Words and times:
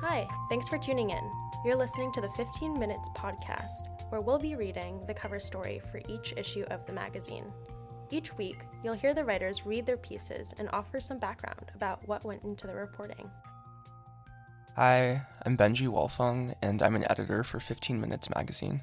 Hi, 0.00 0.28
thanks 0.48 0.68
for 0.68 0.78
tuning 0.78 1.10
in. 1.10 1.28
You're 1.64 1.74
listening 1.74 2.12
to 2.12 2.20
the 2.20 2.28
15 2.28 2.78
Minutes 2.78 3.08
podcast, 3.16 3.82
where 4.10 4.20
we'll 4.20 4.38
be 4.38 4.54
reading 4.54 5.00
the 5.08 5.12
cover 5.12 5.40
story 5.40 5.82
for 5.90 6.00
each 6.08 6.32
issue 6.36 6.64
of 6.70 6.86
the 6.86 6.92
magazine. 6.92 7.44
Each 8.08 8.32
week, 8.38 8.60
you'll 8.84 8.94
hear 8.94 9.12
the 9.12 9.24
writers 9.24 9.66
read 9.66 9.86
their 9.86 9.96
pieces 9.96 10.54
and 10.60 10.68
offer 10.72 11.00
some 11.00 11.18
background 11.18 11.72
about 11.74 12.06
what 12.06 12.24
went 12.24 12.44
into 12.44 12.68
the 12.68 12.76
reporting. 12.76 13.28
Hi, 14.76 15.22
I'm 15.44 15.56
Benjy 15.56 15.88
Wall-Feng, 15.88 16.54
and 16.62 16.80
I'm 16.80 16.94
an 16.94 17.10
editor 17.10 17.42
for 17.42 17.58
15 17.58 18.00
Minutes 18.00 18.30
magazine. 18.30 18.82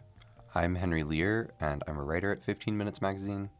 I'm 0.53 0.75
Henry 0.75 1.03
Lear, 1.03 1.49
and 1.61 1.81
I'm 1.87 1.97
a 1.97 2.03
writer 2.03 2.33
at 2.33 2.43
15 2.43 2.77
Minutes 2.77 3.01
magazine. 3.01 3.51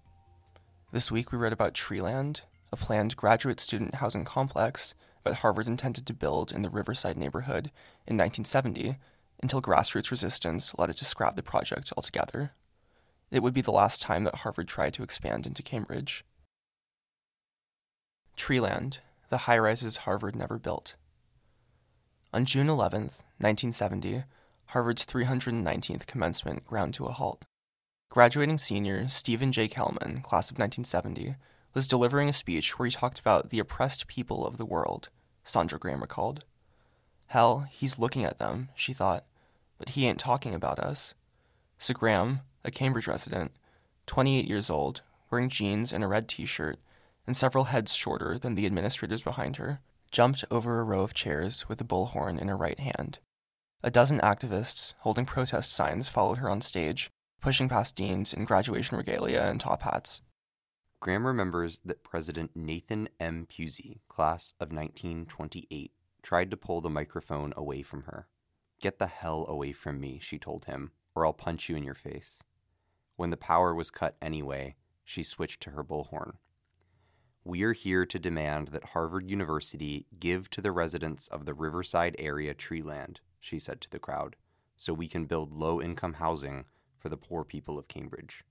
This 0.91 1.09
week, 1.09 1.31
we 1.31 1.38
read 1.38 1.53
about 1.53 1.73
Treeland, 1.73 2.41
a 2.73 2.75
planned 2.75 3.16
graduate 3.16 3.61
student 3.61 3.95
housing 3.95 4.25
complex 4.25 4.94
that 5.25 5.35
Harvard 5.35 5.67
intended 5.67 6.05
to 6.05 6.13
build 6.13 6.52
in 6.52 6.61
the 6.61 6.70
Riverside 6.70 7.17
neighborhood 7.17 7.71
in 8.07 8.16
1970 8.16 8.97
until 9.41 9.61
grassroots 9.61 10.11
resistance 10.11 10.73
led 10.77 10.89
it 10.89 10.97
to 10.97 11.05
scrap 11.05 11.35
the 11.35 11.43
project 11.43 11.91
altogether. 11.97 12.53
It 13.31 13.43
would 13.43 13.53
be 13.53 13.61
the 13.61 13.71
last 13.71 14.02
time 14.02 14.23
that 14.23 14.35
Harvard 14.38 14.67
tried 14.67 14.93
to 14.93 15.03
expand 15.03 15.45
into 15.45 15.61
Cambridge. 15.61 16.23
Treeland, 18.38 18.99
the 19.30 19.39
high 19.39 19.57
rises 19.57 19.97
Harvard 19.97 20.35
never 20.35 20.57
built. 20.57 20.95
On 22.33 22.45
June 22.45 22.69
11, 22.69 23.02
1970, 23.39 24.23
Harvard's 24.67 25.05
319th 25.05 26.05
commencement 26.05 26.66
ground 26.66 26.94
to 26.94 27.05
a 27.05 27.11
halt. 27.11 27.44
Graduating 28.09 28.57
senior 28.57 29.07
Steven 29.09 29.52
J. 29.52 29.67
Kelman, 29.67 30.22
class 30.22 30.50
of 30.50 30.57
1970, 30.57 31.35
was 31.73 31.88
delivering 31.88 32.30
a 32.30 32.33
speech 32.33 32.78
where 32.78 32.85
he 32.85 32.91
talked 32.91 33.19
about 33.19 33.50
the 33.50 33.59
oppressed 33.59 34.07
people 34.07 34.45
of 34.45 34.57
the 34.57 34.66
world, 34.66 35.09
Saundra 35.45 35.79
Graham 35.79 36.01
recalled. 36.01 36.43
Hell, 37.27 37.67
he's 37.69 37.99
looking 37.99 38.23
at 38.23 38.39
them, 38.39 38.69
she 38.75 38.93
thought, 38.93 39.25
but 39.77 39.89
he 39.89 40.07
ain't 40.07 40.19
talking 40.19 40.53
about 40.53 40.79
us. 40.79 41.13
So 41.77 41.93
Graham, 41.93 42.41
a 42.63 42.71
Cambridge 42.71 43.07
resident, 43.07 43.51
28 44.07 44.45
years 44.45 44.69
old, 44.69 45.01
wearing 45.29 45.49
jeans 45.49 45.91
and 45.91 46.03
a 46.03 46.07
red 46.07 46.27
t 46.27 46.45
shirt, 46.45 46.79
and 47.27 47.35
several 47.35 47.66
heads 47.66 47.93
shorter 47.93 48.38
than 48.38 48.55
the 48.55 48.66
administrators 48.66 49.23
behind 49.23 49.57
her, 49.57 49.79
jumped 50.11 50.45
over 50.49 50.79
a 50.79 50.83
row 50.83 51.01
of 51.01 51.13
chairs 51.13 51.67
with 51.67 51.81
a 51.81 51.83
bullhorn 51.83 52.39
in 52.39 52.47
her 52.47 52.57
right 52.57 52.79
hand. 52.79 53.19
A 53.83 53.91
dozen 53.91 54.19
activists 54.19 54.93
holding 54.99 55.25
protest 55.25 55.71
signs 55.73 56.07
followed 56.07 56.38
her 56.38 56.49
on 56.49 56.61
stage, 56.61 57.09
pushing 57.41 57.69
past 57.69 57.95
deans 57.95 58.33
in 58.33 58.45
graduation 58.45 58.97
regalia 58.97 59.41
and 59.41 59.59
top 59.59 59.83
hats. 59.83 60.21
Graham 61.06 61.28
remembers 61.28 61.81
that 61.86 62.03
President 62.03 62.50
Nathan 62.56 63.08
M. 63.20 63.45
Pusey, 63.45 64.00
class 64.08 64.56
of 64.59 64.72
1928, 64.72 65.92
tried 66.23 66.50
to 66.50 66.58
pull 66.58 66.81
the 66.81 66.89
microphone 66.89 67.53
away 67.56 67.84
from 67.84 68.02
her. 68.06 68.28
Get 68.81 68.97
the 68.97 69.06
hell 69.06 69.45
away 69.47 69.72
from 69.72 70.00
me, 70.00 70.17
she 70.20 70.39
told 70.39 70.66
him, 70.66 70.89
or 71.14 71.23
I'll 71.23 71.31
punch 71.31 71.70
you 71.70 71.75
in 71.75 71.84
your 71.84 71.94
face. 71.94 72.42
When 73.17 73.30
the 73.30 73.38
power 73.38 73.75
was 73.75 73.92
cut 73.92 74.17
anyway, 74.20 74.78
she 75.03 75.22
switched 75.22 75.62
to 75.62 75.70
her 75.70 75.84
bullhorn. 75.84 76.38
We're 77.44 77.73
here 77.73 78.08
to 78.08 78.17
demand 78.17 78.69
that 78.69 78.86
Harvard 78.86 79.30
University 79.30 80.08
give 80.19 80.50
to 80.50 80.59
the 80.59 80.72
residents 80.72 81.28
of 81.28 81.45
the 81.45 81.53
Riverside 81.53 82.16
area 82.17 82.56
tree 82.56 82.81
land, 82.81 83.19
she 83.40 83.59
said 83.59 83.80
to 83.81 83.92
the 83.92 84.00
crowd, 84.00 84.38
so 84.75 84.92
we 84.92 85.08
can 85.08 85.25
build 85.25 85.53
low 85.53 85.80
income 85.80 86.14
housing 86.14 86.66
for 86.97 87.09
the 87.09 87.16
poor 87.16 87.44
people 87.44 87.78
of 87.78 87.88
Cambridge. 87.88 88.44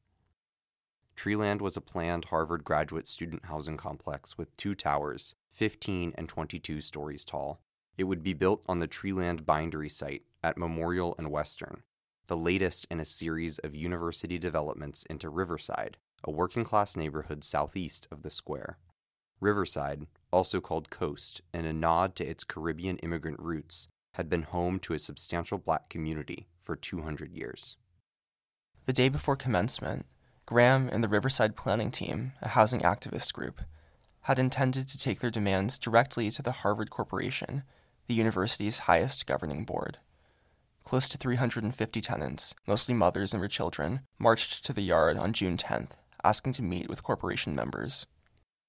Treeland 1.16 1.60
was 1.60 1.76
a 1.76 1.80
planned 1.80 2.26
Harvard 2.26 2.64
graduate 2.64 3.06
student 3.06 3.46
housing 3.46 3.76
complex 3.76 4.36
with 4.36 4.56
two 4.56 4.74
towers, 4.74 5.34
15 5.50 6.12
and 6.16 6.28
22 6.28 6.80
stories 6.80 7.24
tall. 7.24 7.60
It 7.96 8.04
would 8.04 8.22
be 8.22 8.34
built 8.34 8.62
on 8.66 8.80
the 8.80 8.88
Treeland 8.88 9.46
Bindery 9.46 9.88
site 9.88 10.24
at 10.42 10.58
Memorial 10.58 11.14
and 11.16 11.30
Western, 11.30 11.82
the 12.26 12.36
latest 12.36 12.86
in 12.90 13.00
a 13.00 13.04
series 13.04 13.58
of 13.60 13.74
university 13.74 14.38
developments 14.38 15.04
into 15.04 15.28
Riverside, 15.28 15.96
a 16.24 16.30
working 16.30 16.64
class 16.64 16.96
neighborhood 16.96 17.44
southeast 17.44 18.08
of 18.10 18.22
the 18.22 18.30
square. 18.30 18.78
Riverside, 19.40 20.06
also 20.32 20.60
called 20.60 20.90
Coast, 20.90 21.42
in 21.52 21.64
a 21.64 21.72
nod 21.72 22.16
to 22.16 22.26
its 22.26 22.44
Caribbean 22.44 22.96
immigrant 22.98 23.38
roots, 23.38 23.88
had 24.14 24.28
been 24.28 24.42
home 24.42 24.78
to 24.80 24.94
a 24.94 24.98
substantial 24.98 25.58
black 25.58 25.88
community 25.88 26.48
for 26.60 26.76
200 26.76 27.32
years. 27.32 27.76
The 28.86 28.92
day 28.92 29.08
before 29.08 29.36
commencement, 29.36 30.06
Graham 30.46 30.90
and 30.92 31.02
the 31.02 31.08
Riverside 31.08 31.56
Planning 31.56 31.90
Team, 31.90 32.32
a 32.42 32.48
housing 32.48 32.80
activist 32.80 33.32
group, 33.32 33.62
had 34.22 34.38
intended 34.38 34.88
to 34.88 34.98
take 34.98 35.20
their 35.20 35.30
demands 35.30 35.78
directly 35.78 36.30
to 36.30 36.42
the 36.42 36.52
Harvard 36.52 36.90
Corporation, 36.90 37.62
the 38.08 38.14
university's 38.14 38.80
highest 38.80 39.26
governing 39.26 39.64
board. 39.64 39.98
Close 40.84 41.08
to 41.08 41.16
350 41.16 42.00
tenants, 42.02 42.54
mostly 42.66 42.94
mothers 42.94 43.32
and 43.32 43.42
their 43.42 43.48
children, 43.48 44.00
marched 44.18 44.62
to 44.66 44.74
the 44.74 44.82
yard 44.82 45.16
on 45.16 45.32
June 45.32 45.56
10th, 45.56 45.92
asking 46.22 46.52
to 46.52 46.62
meet 46.62 46.90
with 46.90 47.02
corporation 47.02 47.54
members. 47.54 48.04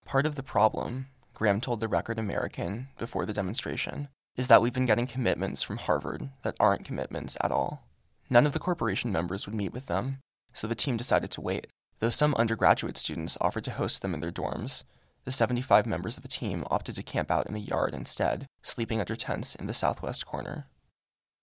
Part 0.05 0.25
of 0.25 0.35
the 0.35 0.43
problem, 0.43 1.07
Graham 1.33 1.59
told 1.59 1.81
the 1.81 1.89
Record 1.89 2.17
American 2.17 2.87
before 2.97 3.25
the 3.25 3.33
demonstration, 3.33 4.07
is 4.37 4.47
that 4.47 4.61
we've 4.61 4.73
been 4.73 4.85
getting 4.85 5.07
commitments 5.07 5.61
from 5.61 5.77
Harvard 5.77 6.29
that 6.43 6.55
aren't 6.57 6.85
commitments 6.85 7.35
at 7.41 7.51
all. 7.51 7.83
None 8.29 8.45
of 8.45 8.53
the 8.53 8.59
corporation 8.59 9.11
members 9.11 9.45
would 9.45 9.55
meet 9.55 9.73
with 9.73 9.87
them, 9.87 10.19
so 10.55 10.65
the 10.65 10.73
team 10.73 10.97
decided 10.97 11.29
to 11.31 11.41
wait. 11.41 11.67
Though 11.99 12.09
some 12.09 12.33
undergraduate 12.35 12.97
students 12.97 13.37
offered 13.39 13.65
to 13.65 13.71
host 13.71 14.01
them 14.01 14.13
in 14.13 14.21
their 14.21 14.31
dorms, 14.31 14.83
the 15.25 15.31
75 15.31 15.85
members 15.85 16.17
of 16.17 16.23
the 16.23 16.29
team 16.29 16.63
opted 16.71 16.95
to 16.95 17.03
camp 17.03 17.29
out 17.29 17.47
in 17.47 17.53
the 17.53 17.59
yard 17.59 17.93
instead, 17.93 18.47
sleeping 18.63 18.99
under 18.99 19.15
tents 19.15 19.55
in 19.55 19.67
the 19.67 19.73
southwest 19.73 20.25
corner. 20.25 20.67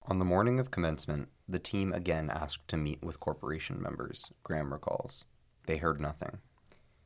On 0.07 0.19
the 0.19 0.25
morning 0.25 0.59
of 0.59 0.71
commencement, 0.71 1.29
the 1.49 1.59
team 1.59 1.93
again 1.93 2.31
asked 2.31 2.67
to 2.69 2.77
meet 2.77 3.03
with 3.03 3.21
corporation 3.21 3.81
members, 3.81 4.31
Graham 4.43 4.73
recalls. 4.73 5.25
They 5.67 5.77
heard 5.77 6.01
nothing. 6.01 6.39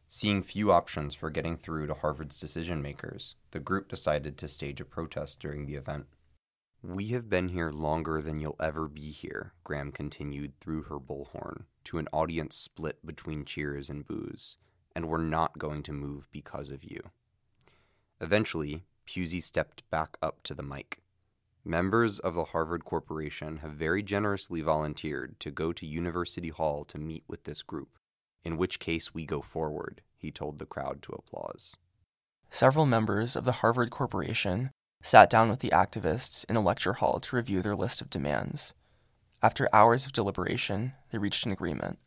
Seeing 0.08 0.42
few 0.42 0.70
options 0.70 1.14
for 1.14 1.30
getting 1.30 1.56
through 1.56 1.88
to 1.88 1.94
Harvard's 1.94 2.38
decision 2.38 2.80
makers, 2.80 3.34
the 3.50 3.58
group 3.58 3.88
decided 3.88 4.38
to 4.38 4.48
stage 4.48 4.80
a 4.80 4.84
protest 4.84 5.40
during 5.40 5.66
the 5.66 5.74
event. 5.74 6.06
We 6.82 7.08
have 7.08 7.28
been 7.28 7.48
here 7.48 7.70
longer 7.70 8.22
than 8.22 8.38
you'll 8.38 8.56
ever 8.60 8.88
be 8.88 9.10
here, 9.10 9.52
Graham 9.64 9.90
continued 9.92 10.58
through 10.60 10.84
her 10.84 10.98
bullhorn 10.98 11.64
to 11.84 11.98
an 11.98 12.08
audience 12.12 12.56
split 12.56 13.04
between 13.04 13.44
cheers 13.44 13.90
and 13.90 14.06
boos, 14.06 14.56
and 14.94 15.08
we're 15.08 15.18
not 15.18 15.58
going 15.58 15.82
to 15.84 15.92
move 15.92 16.28
because 16.30 16.70
of 16.70 16.84
you. 16.84 17.00
Eventually, 18.20 18.84
Pusey 19.06 19.42
stepped 19.42 19.88
back 19.90 20.16
up 20.22 20.42
to 20.44 20.54
the 20.54 20.62
mic. 20.62 21.00
Members 21.64 22.18
of 22.20 22.34
the 22.34 22.44
Harvard 22.44 22.84
Corporation 22.84 23.58
have 23.58 23.72
very 23.72 24.02
generously 24.02 24.60
volunteered 24.60 25.38
to 25.40 25.50
go 25.50 25.72
to 25.72 25.86
University 25.86 26.50
Hall 26.50 26.84
to 26.84 26.98
meet 26.98 27.24
with 27.26 27.44
this 27.44 27.62
group, 27.62 27.98
in 28.44 28.56
which 28.56 28.78
case 28.78 29.12
we 29.12 29.26
go 29.26 29.40
forward, 29.40 30.02
he 30.16 30.30
told 30.30 30.58
the 30.58 30.66
crowd 30.66 31.02
to 31.02 31.12
applause. 31.12 31.76
Several 32.50 32.86
members 32.86 33.34
of 33.34 33.44
the 33.44 33.52
Harvard 33.52 33.90
Corporation 33.90 34.70
sat 35.06 35.30
down 35.30 35.48
with 35.48 35.60
the 35.60 35.70
activists 35.70 36.44
in 36.48 36.56
a 36.56 36.60
lecture 36.60 36.94
hall 36.94 37.20
to 37.20 37.36
review 37.36 37.62
their 37.62 37.76
list 37.76 38.00
of 38.00 38.10
demands. 38.10 38.74
After 39.40 39.68
hours 39.72 40.04
of 40.04 40.12
deliberation, 40.12 40.94
they 41.12 41.18
reached 41.18 41.46
an 41.46 41.52
agreement. 41.52 42.00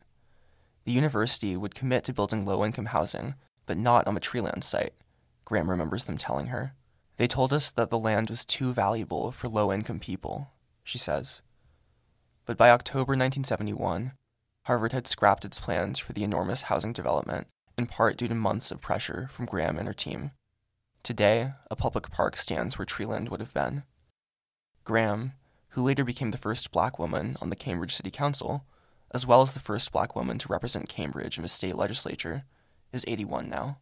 The 0.84 0.92
university 0.92 1.56
would 1.56 1.74
commit 1.74 2.04
to 2.04 2.12
building 2.12 2.44
low 2.44 2.62
income 2.62 2.86
housing, 2.86 3.36
but 3.64 3.78
not 3.78 4.06
on 4.06 4.12
the 4.12 4.20
Treeland 4.20 4.62
site, 4.62 4.92
Graham 5.46 5.70
remembers 5.70 6.04
them 6.04 6.18
telling 6.18 6.48
her. 6.48 6.74
They 7.16 7.26
told 7.26 7.54
us 7.54 7.70
that 7.70 7.88
the 7.88 7.98
land 7.98 8.28
was 8.28 8.44
too 8.44 8.74
valuable 8.74 9.32
for 9.32 9.48
low 9.48 9.72
income 9.72 9.98
people, 9.98 10.50
she 10.84 10.98
says. 10.98 11.40
But 12.44 12.58
by 12.58 12.68
October 12.68 13.12
1971, 13.12 14.12
Harvard 14.64 14.92
had 14.92 15.08
scrapped 15.08 15.46
its 15.46 15.58
plans 15.58 15.98
for 15.98 16.12
the 16.12 16.24
enormous 16.24 16.62
housing 16.62 16.92
development, 16.92 17.46
in 17.78 17.86
part 17.86 18.18
due 18.18 18.28
to 18.28 18.34
months 18.34 18.70
of 18.70 18.82
pressure 18.82 19.30
from 19.32 19.46
Graham 19.46 19.78
and 19.78 19.86
her 19.86 19.94
team. 19.94 20.32
Today, 21.02 21.52
a 21.70 21.76
public 21.76 22.10
park 22.10 22.36
stands 22.36 22.78
where 22.78 22.84
Treeland 22.84 23.30
would 23.30 23.40
have 23.40 23.54
been. 23.54 23.84
Graham, 24.84 25.32
who 25.70 25.82
later 25.82 26.04
became 26.04 26.30
the 26.30 26.38
first 26.38 26.72
black 26.72 26.98
woman 26.98 27.36
on 27.40 27.48
the 27.48 27.56
Cambridge 27.56 27.94
City 27.94 28.10
Council, 28.10 28.64
as 29.12 29.26
well 29.26 29.40
as 29.40 29.54
the 29.54 29.60
first 29.60 29.92
black 29.92 30.14
woman 30.14 30.38
to 30.38 30.48
represent 30.48 30.88
Cambridge 30.88 31.38
in 31.38 31.42
the 31.42 31.48
state 31.48 31.74
legislature, 31.74 32.44
is 32.92 33.04
81 33.08 33.48
now. 33.48 33.78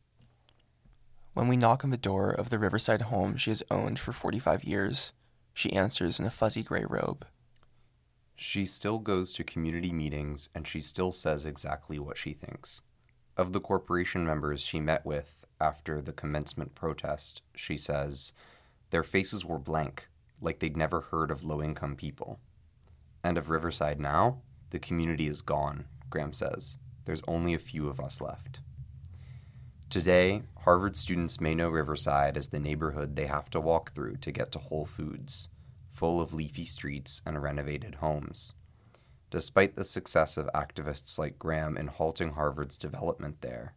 When 1.35 1.49
we 1.49 1.57
knock 1.57 1.85
on 1.85 1.91
the 1.91 1.97
door 1.97 2.31
of 2.31 2.51
the 2.51 2.59
Riverside 2.59 3.03
home 3.03 3.37
she 3.37 3.51
has 3.51 3.63
owned 3.71 3.99
for 3.99 4.13
45 4.13 4.65
years, 4.65 5.13
she 5.53 5.73
answers 5.73 6.19
in 6.21 6.25
a 6.25 6.31
fuzzy 6.31 6.63
gray 6.63 6.85
robe. 6.89 7.27
She 8.37 8.65
still 8.65 8.99
goes 8.99 9.33
to 9.33 9.45
community 9.45 9.93
meetings 9.93 10.49
and 10.55 10.69
she 10.69 10.81
still 10.81 11.11
says 11.11 11.45
exactly 11.45 11.99
what 11.99 12.17
she 12.17 12.33
thinks. 12.33 12.83
Of 13.37 13.53
the 13.53 13.61
corporation 13.61 14.25
members 14.25 14.61
she 14.61 14.79
met 14.79 15.05
with, 15.05 15.38
after 15.61 16.01
the 16.01 16.13
commencement 16.13 16.75
protest, 16.75 17.43
she 17.55 17.77
says, 17.77 18.33
their 18.91 19.03
faces 19.03 19.45
were 19.45 19.59
blank, 19.59 20.09
like 20.41 20.59
they'd 20.59 20.77
never 20.77 21.01
heard 21.01 21.31
of 21.31 21.45
low 21.45 21.63
income 21.63 21.97
people. 21.97 22.41
And 23.23 23.37
of 23.37 23.51
Riverside 23.51 24.01
now, 24.01 24.43
the 24.71 24.79
community 24.79 25.27
is 25.27 25.43
gone, 25.43 25.87
Graham 26.11 26.33
says. 26.33 26.79
There's 27.05 27.23
only 27.27 27.55
a 27.55 27.59
few 27.59 27.89
of 27.89 28.01
us 28.01 28.21
left. 28.21 28.61
Today, 29.91 30.43
Harvard 30.65 30.97
students 30.97 31.41
may 31.41 31.55
know 31.55 31.71
Riverside 31.71 32.37
as 32.37 32.49
the 32.49 32.61
neighborhood 32.61 33.17
they 33.17 33.27
have 33.27 33.49
to 33.51 33.61
walk 33.61 33.95
through 33.95 34.17
to 34.19 34.31
get 34.31 34.53
to 34.53 34.59
Whole 34.59 34.85
Foods, 34.85 35.49
full 35.89 36.21
of 36.21 36.35
leafy 36.35 36.67
streets 36.67 37.23
and 37.25 37.43
renovated 37.43 37.97
homes. 37.97 38.53
Despite 39.31 39.77
the 39.77 39.85
success 39.85 40.37
of 40.37 40.51
activists 40.55 41.19
like 41.19 41.39
Graham 41.39 41.77
in 41.77 41.87
halting 41.87 42.33
Harvard's 42.33 42.79
development 42.79 43.41
there, 43.41 43.75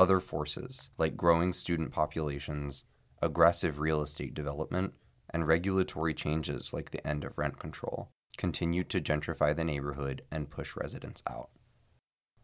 other 0.00 0.18
forces, 0.18 0.88
like 0.96 1.14
growing 1.14 1.52
student 1.52 1.92
populations, 1.92 2.84
aggressive 3.20 3.78
real 3.78 4.00
estate 4.00 4.32
development, 4.32 4.94
and 5.28 5.46
regulatory 5.46 6.14
changes 6.14 6.72
like 6.72 6.90
the 6.90 7.06
end 7.06 7.22
of 7.22 7.36
rent 7.36 7.58
control, 7.58 8.08
continued 8.38 8.88
to 8.88 8.98
gentrify 8.98 9.54
the 9.54 9.62
neighborhood 9.62 10.22
and 10.32 10.48
push 10.48 10.74
residents 10.74 11.22
out. 11.28 11.50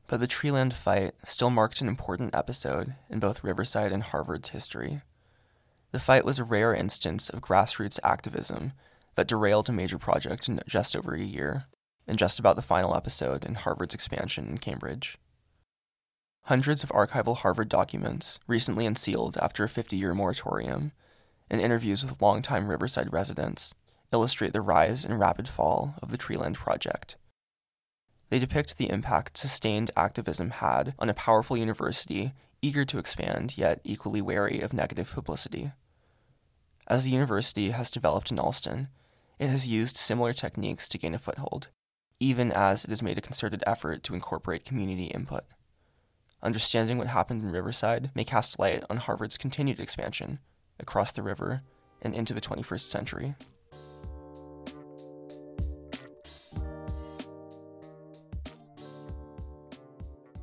But 0.06 0.20
the 0.20 0.28
Treeland 0.28 0.74
fight 0.74 1.14
still 1.24 1.48
marked 1.48 1.80
an 1.80 1.88
important 1.88 2.34
episode 2.34 2.94
in 3.08 3.20
both 3.20 3.42
Riverside 3.42 3.90
and 3.90 4.02
Harvard's 4.02 4.50
history. 4.50 5.00
The 5.92 5.98
fight 5.98 6.26
was 6.26 6.38
a 6.38 6.44
rare 6.44 6.74
instance 6.74 7.30
of 7.30 7.40
grassroots 7.40 7.98
activism 8.04 8.72
that 9.14 9.28
derailed 9.28 9.70
a 9.70 9.72
major 9.72 9.98
project 9.98 10.46
in 10.46 10.60
just 10.68 10.94
over 10.94 11.14
a 11.14 11.22
year, 11.22 11.64
and 12.06 12.18
just 12.18 12.38
about 12.38 12.56
the 12.56 12.62
final 12.62 12.94
episode 12.94 13.46
in 13.46 13.54
Harvard's 13.54 13.94
expansion 13.94 14.46
in 14.46 14.58
Cambridge. 14.58 15.16
Hundreds 16.46 16.84
of 16.84 16.90
archival 16.90 17.38
Harvard 17.38 17.68
documents, 17.68 18.38
recently 18.46 18.86
unsealed 18.86 19.36
after 19.42 19.64
a 19.64 19.68
50 19.68 19.96
year 19.96 20.14
moratorium, 20.14 20.92
and 21.50 21.60
interviews 21.60 22.04
with 22.04 22.22
longtime 22.22 22.68
Riverside 22.68 23.12
residents 23.12 23.74
illustrate 24.12 24.52
the 24.52 24.60
rise 24.60 25.04
and 25.04 25.18
rapid 25.18 25.48
fall 25.48 25.96
of 26.00 26.12
the 26.12 26.16
Treeland 26.16 26.54
Project. 26.54 27.16
They 28.30 28.38
depict 28.38 28.78
the 28.78 28.90
impact 28.90 29.36
sustained 29.36 29.90
activism 29.96 30.50
had 30.50 30.94
on 31.00 31.08
a 31.10 31.14
powerful 31.14 31.56
university 31.56 32.32
eager 32.62 32.84
to 32.84 32.98
expand 32.98 33.58
yet 33.58 33.80
equally 33.82 34.22
wary 34.22 34.60
of 34.60 34.72
negative 34.72 35.10
publicity. 35.10 35.72
As 36.86 37.02
the 37.02 37.10
university 37.10 37.70
has 37.70 37.90
developed 37.90 38.30
in 38.30 38.38
Allston, 38.38 38.86
it 39.40 39.48
has 39.48 39.66
used 39.66 39.96
similar 39.96 40.32
techniques 40.32 40.86
to 40.88 40.98
gain 40.98 41.12
a 41.12 41.18
foothold, 41.18 41.66
even 42.20 42.52
as 42.52 42.84
it 42.84 42.90
has 42.90 43.02
made 43.02 43.18
a 43.18 43.20
concerted 43.20 43.64
effort 43.66 44.04
to 44.04 44.14
incorporate 44.14 44.64
community 44.64 45.06
input. 45.06 45.42
Understanding 46.46 46.96
what 46.96 47.08
happened 47.08 47.42
in 47.42 47.50
Riverside 47.50 48.12
may 48.14 48.22
cast 48.22 48.60
light 48.60 48.84
on 48.88 48.98
Harvard's 48.98 49.36
continued 49.36 49.80
expansion 49.80 50.38
across 50.78 51.10
the 51.10 51.24
river 51.24 51.62
and 52.00 52.14
into 52.14 52.32
the 52.32 52.40
21st 52.40 52.86
century. 52.86 53.34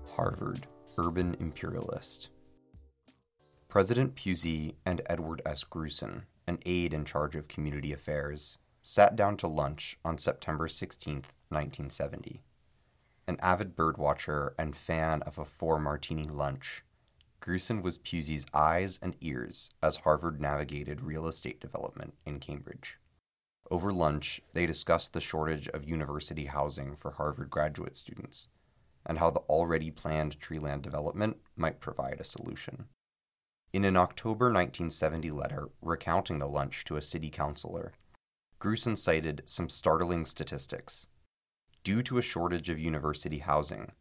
Harvard, 0.09 0.67
Urban 0.97 1.38
Imperialist. 1.39 2.27
President 3.69 4.17
Pusey 4.17 4.75
and 4.85 5.01
Edward 5.05 5.41
S. 5.45 5.63
Grusin, 5.63 6.23
an 6.45 6.59
aide 6.65 6.94
in 6.94 7.05
charge 7.05 7.38
of 7.38 7.47
community 7.47 7.94
affairs, 7.94 8.57
sat 8.81 9.15
down 9.15 9.38
to 9.38 9.47
lunch 9.47 9.97
on 10.03 10.17
September 10.17 10.67
16, 10.67 11.13
1970. 11.47 12.41
An 13.27 13.37
avid 13.41 13.75
birdwatcher 13.75 14.53
and 14.57 14.75
fan 14.75 15.21
of 15.21 15.37
a 15.37 15.45
four 15.45 15.79
martini 15.79 16.25
lunch, 16.25 16.83
Grusin 17.41 17.81
was 17.81 17.97
Pusey's 17.97 18.45
eyes 18.53 18.99
and 19.01 19.15
ears 19.21 19.69
as 19.81 19.97
Harvard 19.97 20.39
navigated 20.39 21.01
real 21.01 21.27
estate 21.27 21.59
development 21.59 22.13
in 22.25 22.39
Cambridge. 22.39 22.97
Over 23.69 23.93
lunch, 23.93 24.41
they 24.53 24.65
discussed 24.65 25.13
the 25.13 25.21
shortage 25.21 25.67
of 25.69 25.87
university 25.87 26.45
housing 26.45 26.95
for 26.95 27.11
Harvard 27.11 27.49
graduate 27.49 27.97
students 27.97 28.47
and 29.05 29.19
how 29.19 29.29
the 29.29 29.41
already 29.41 29.91
planned 29.91 30.39
treeland 30.39 30.81
development 30.81 31.37
might 31.55 31.79
provide 31.79 32.19
a 32.19 32.25
solution. 32.25 32.85
In 33.73 33.85
an 33.85 33.97
October 33.97 34.45
1970 34.45 35.31
letter 35.31 35.69
recounting 35.81 36.39
the 36.39 36.47
lunch 36.47 36.83
to 36.85 36.95
a 36.95 37.01
city 37.01 37.29
councilor, 37.29 37.93
Grusin 38.59 38.97
cited 38.97 39.41
some 39.45 39.67
startling 39.67 40.25
statistics. 40.25 41.07
Due 41.83 42.01
to 42.01 42.18
a 42.18 42.21
shortage 42.21 42.69
of 42.69 42.80
university 42.80 43.39
housing, 43.39 43.91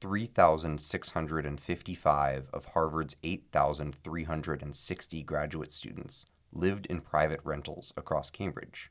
3,655 0.00 2.48
of 2.50 2.64
Harvard's 2.66 3.16
8,360 3.22 5.22
graduate 5.24 5.70
students 5.70 6.24
lived 6.50 6.86
in 6.86 7.02
private 7.02 7.40
rentals 7.44 7.92
across 7.94 8.30
Cambridge. 8.30 8.90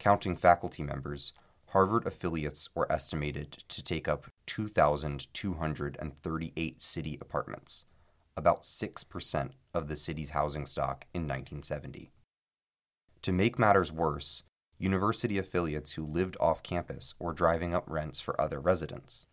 Counting 0.00 0.34
faculty 0.34 0.82
members, 0.82 1.32
Harvard 1.66 2.04
affiliates 2.04 2.68
were 2.74 2.90
estimated 2.90 3.52
to 3.68 3.80
take 3.80 4.08
up 4.08 4.26
2,238 4.46 6.82
city 6.82 7.16
apartments, 7.20 7.84
about 8.36 8.62
6% 8.62 9.50
of 9.72 9.86
the 9.86 9.94
city's 9.94 10.30
housing 10.30 10.66
stock 10.66 11.06
in 11.14 11.28
1970. 11.28 12.10
To 13.22 13.30
make 13.30 13.56
matters 13.56 13.92
worse, 13.92 14.42
university 14.80 15.36
affiliates 15.36 15.92
who 15.92 16.04
lived 16.04 16.36
off 16.40 16.62
campus 16.62 17.14
were 17.18 17.34
driving 17.34 17.74
up 17.74 17.84
rents 17.86 18.20
for 18.20 18.40
other 18.40 18.58
residents. 18.58 19.26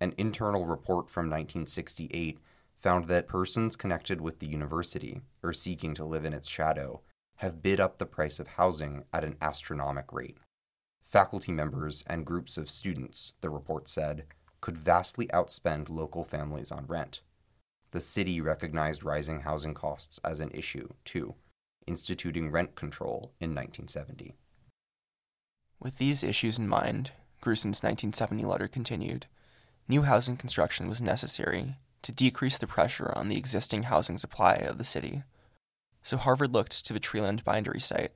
An 0.00 0.14
internal 0.18 0.64
report 0.64 1.08
from 1.08 1.26
1968 1.26 2.40
found 2.76 3.04
that 3.04 3.28
persons 3.28 3.76
connected 3.76 4.20
with 4.20 4.40
the 4.40 4.48
university 4.48 5.20
or 5.42 5.52
seeking 5.52 5.94
to 5.94 6.04
live 6.04 6.24
in 6.24 6.32
its 6.32 6.48
shadow 6.48 7.02
have 7.36 7.62
bid 7.62 7.78
up 7.78 7.98
the 7.98 8.06
price 8.06 8.40
of 8.40 8.48
housing 8.48 9.04
at 9.12 9.22
an 9.22 9.36
astronomical 9.40 10.18
rate. 10.18 10.38
Faculty 11.04 11.52
members 11.52 12.02
and 12.08 12.26
groups 12.26 12.56
of 12.56 12.68
students, 12.68 13.34
the 13.42 13.50
report 13.50 13.88
said, 13.88 14.24
could 14.60 14.76
vastly 14.76 15.26
outspend 15.28 15.88
local 15.88 16.24
families 16.24 16.72
on 16.72 16.86
rent. 16.86 17.20
The 17.92 18.00
city 18.00 18.40
recognized 18.40 19.04
rising 19.04 19.40
housing 19.40 19.74
costs 19.74 20.18
as 20.24 20.40
an 20.40 20.50
issue, 20.52 20.88
too, 21.04 21.34
instituting 21.86 22.50
rent 22.50 22.74
control 22.74 23.32
in 23.40 23.50
1970. 23.50 24.34
With 25.80 25.96
these 25.96 26.22
issues 26.22 26.58
in 26.58 26.68
mind, 26.68 27.12
Grusin's 27.42 27.82
1970 27.82 28.44
letter 28.44 28.68
continued 28.68 29.26
new 29.88 30.02
housing 30.02 30.36
construction 30.36 30.88
was 30.88 31.02
necessary 31.02 31.74
to 32.02 32.12
decrease 32.12 32.58
the 32.58 32.66
pressure 32.66 33.12
on 33.16 33.28
the 33.28 33.36
existing 33.36 33.84
housing 33.84 34.18
supply 34.18 34.54
of 34.54 34.78
the 34.78 34.84
city. 34.84 35.24
So 36.02 36.16
Harvard 36.16 36.52
looked 36.52 36.86
to 36.86 36.92
the 36.92 37.00
Treeland 37.00 37.42
Bindery 37.42 37.80
site 37.80 38.12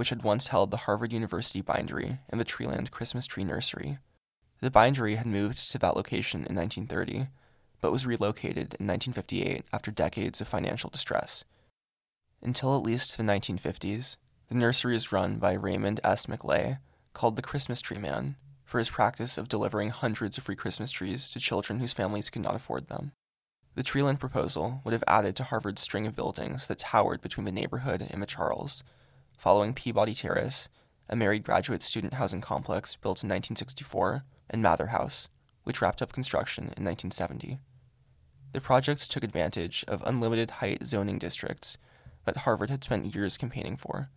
which 0.00 0.08
had 0.08 0.22
once 0.22 0.46
held 0.46 0.70
the 0.70 0.78
Harvard 0.88 1.12
University 1.12 1.60
Bindery 1.60 2.20
and 2.30 2.40
the 2.40 2.44
Treeland 2.46 2.90
Christmas 2.90 3.26
Tree 3.26 3.44
Nursery. 3.44 3.98
The 4.62 4.70
bindery 4.70 5.16
had 5.16 5.26
moved 5.26 5.70
to 5.70 5.78
that 5.78 5.94
location 5.94 6.46
in 6.46 6.56
1930, 6.56 7.28
but 7.82 7.92
was 7.92 8.06
relocated 8.06 8.74
in 8.80 8.86
1958 8.86 9.64
after 9.74 9.90
decades 9.90 10.40
of 10.40 10.48
financial 10.48 10.88
distress. 10.88 11.44
Until 12.40 12.74
at 12.74 12.82
least 12.82 13.18
the 13.18 13.22
1950s, 13.22 14.16
the 14.48 14.54
nursery 14.54 14.94
was 14.94 15.12
run 15.12 15.36
by 15.36 15.52
Raymond 15.52 16.00
S. 16.02 16.24
McLay, 16.24 16.78
called 17.12 17.36
the 17.36 17.42
Christmas 17.42 17.80
Tree 17.80 17.98
Man, 17.98 18.36
for 18.64 18.78
his 18.78 18.90
practice 18.90 19.36
of 19.36 19.48
delivering 19.48 19.90
hundreds 19.90 20.38
of 20.38 20.44
free 20.44 20.56
Christmas 20.56 20.92
trees 20.92 21.30
to 21.30 21.40
children 21.40 21.80
whose 21.80 21.92
families 21.92 22.30
could 22.30 22.42
not 22.42 22.54
afford 22.54 22.88
them. 22.88 23.12
The 23.74 23.82
Treeland 23.82 24.20
proposal 24.20 24.80
would 24.84 24.92
have 24.92 25.04
added 25.06 25.36
to 25.36 25.44
Harvard's 25.44 25.82
string 25.82 26.06
of 26.06 26.16
buildings 26.16 26.66
that 26.66 26.78
towered 26.78 27.20
between 27.20 27.44
the 27.44 27.52
neighborhood 27.52 28.06
and 28.10 28.22
the 28.22 28.26
Charles, 28.26 28.82
following 29.38 29.74
Peabody 29.74 30.14
Terrace, 30.14 30.68
a 31.08 31.16
married 31.16 31.44
graduate 31.44 31.82
student 31.82 32.14
housing 32.14 32.40
complex 32.40 32.94
built 32.96 33.24
in 33.24 33.28
1964, 33.28 34.24
and 34.48 34.62
Mather 34.62 34.86
House, 34.86 35.28
which 35.64 35.80
wrapped 35.80 36.02
up 36.02 36.12
construction 36.12 36.64
in 36.76 36.84
1970. 36.84 37.58
The 38.52 38.60
projects 38.60 39.06
took 39.06 39.22
advantage 39.22 39.84
of 39.86 40.02
unlimited 40.04 40.50
height 40.52 40.84
zoning 40.84 41.18
districts 41.18 41.78
that 42.24 42.38
Harvard 42.38 42.70
had 42.70 42.84
spent 42.84 43.14
years 43.14 43.36
campaigning 43.36 43.76
for, 43.76 44.10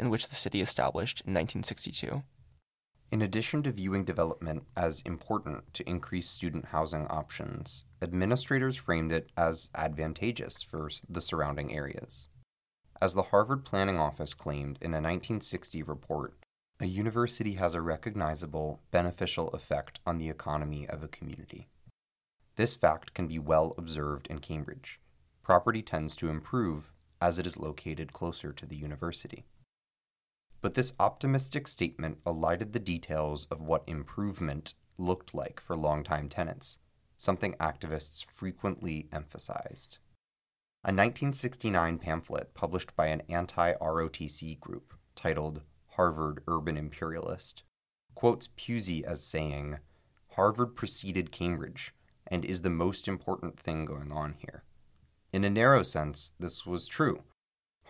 and 0.00 0.10
which 0.10 0.28
the 0.28 0.34
city 0.34 0.60
established 0.60 1.20
in 1.20 1.34
1962. 1.34 2.24
In 3.12 3.22
addition 3.22 3.62
to 3.64 3.72
viewing 3.72 4.04
development 4.04 4.64
as 4.76 5.02
important 5.02 5.74
to 5.74 5.88
increase 5.88 6.28
student 6.28 6.66
housing 6.66 7.06
options, 7.08 7.84
administrators 8.00 8.76
framed 8.76 9.12
it 9.12 9.30
as 9.36 9.68
advantageous 9.74 10.62
for 10.62 10.88
the 11.08 11.20
surrounding 11.20 11.74
areas. 11.74 12.28
As 13.02 13.14
the 13.14 13.24
Harvard 13.24 13.64
Planning 13.64 13.98
Office 13.98 14.32
claimed 14.32 14.78
in 14.80 14.92
a 14.92 15.02
1960 15.02 15.82
report, 15.82 16.34
a 16.78 16.86
university 16.86 17.54
has 17.54 17.74
a 17.74 17.82
recognizable 17.82 18.80
beneficial 18.90 19.48
effect 19.48 20.00
on 20.06 20.18
the 20.18 20.30
economy 20.30 20.88
of 20.88 21.02
a 21.02 21.08
community. 21.08 21.68
This 22.56 22.74
fact 22.74 23.12
can 23.12 23.26
be 23.26 23.38
well 23.38 23.74
observed 23.76 24.28
in 24.28 24.38
Cambridge. 24.38 25.00
Property 25.42 25.82
tends 25.82 26.16
to 26.16 26.30
improve 26.30 26.94
as 27.20 27.38
it 27.38 27.46
is 27.46 27.58
located 27.58 28.12
closer 28.12 28.52
to 28.52 28.66
the 28.66 28.76
university. 28.76 29.44
But 30.60 30.74
this 30.74 30.92
optimistic 31.00 31.66
statement 31.66 32.18
elided 32.26 32.72
the 32.72 32.78
details 32.78 33.46
of 33.46 33.62
what 33.62 33.84
improvement 33.86 34.74
looked 34.98 35.34
like 35.34 35.60
for 35.60 35.76
longtime 35.76 36.28
tenants, 36.28 36.78
something 37.16 37.54
activists 37.54 38.24
frequently 38.24 39.08
emphasized. 39.12 39.98
A 40.84 40.88
1969 40.88 41.98
pamphlet 41.98 42.54
published 42.54 42.94
by 42.96 43.06
an 43.06 43.22
anti 43.28 43.74
ROTC 43.74 44.58
group 44.60 44.94
titled 45.14 45.62
Harvard 45.96 46.42
Urban 46.46 46.76
Imperialist 46.76 47.62
quotes 48.14 48.48
Pusey 48.48 49.02
as 49.02 49.22
saying, 49.22 49.78
Harvard 50.32 50.76
preceded 50.76 51.32
Cambridge 51.32 51.94
and 52.26 52.44
is 52.44 52.62
the 52.62 52.70
most 52.70 53.08
important 53.08 53.58
thing 53.58 53.84
going 53.84 54.12
on 54.12 54.34
here. 54.38 54.64
In 55.32 55.44
a 55.44 55.50
narrow 55.50 55.82
sense, 55.82 56.34
this 56.38 56.66
was 56.66 56.86
true. 56.86 57.22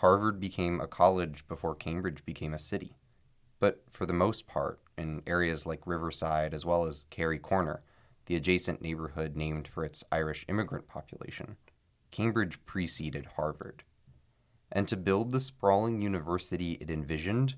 Harvard 0.01 0.41
became 0.41 0.81
a 0.81 0.87
college 0.87 1.47
before 1.47 1.75
Cambridge 1.75 2.25
became 2.25 2.55
a 2.55 2.59
city. 2.59 2.97
But 3.59 3.85
for 3.91 4.07
the 4.07 4.15
most 4.15 4.47
part, 4.47 4.81
in 4.97 5.23
areas 5.27 5.67
like 5.67 5.87
Riverside 5.87 6.55
as 6.55 6.65
well 6.65 6.87
as 6.87 7.05
Kerry 7.11 7.39
Corner, 7.39 7.83
the 8.25 8.35
adjacent 8.35 8.81
neighborhood 8.81 9.37
named 9.37 9.69
for 9.69 9.85
its 9.85 10.03
Irish 10.11 10.47
immigrant 10.49 10.89
population, 10.89 11.57
Cambridge 12.11 12.65
preceded 12.65 13.27
Harvard. 13.37 13.85
And 14.73 14.89
to 14.89 14.97
build 14.97 15.33
the 15.33 15.41
sprawling 15.41 16.01
university 16.01 16.79
it 16.81 16.89
envisioned, 16.89 17.57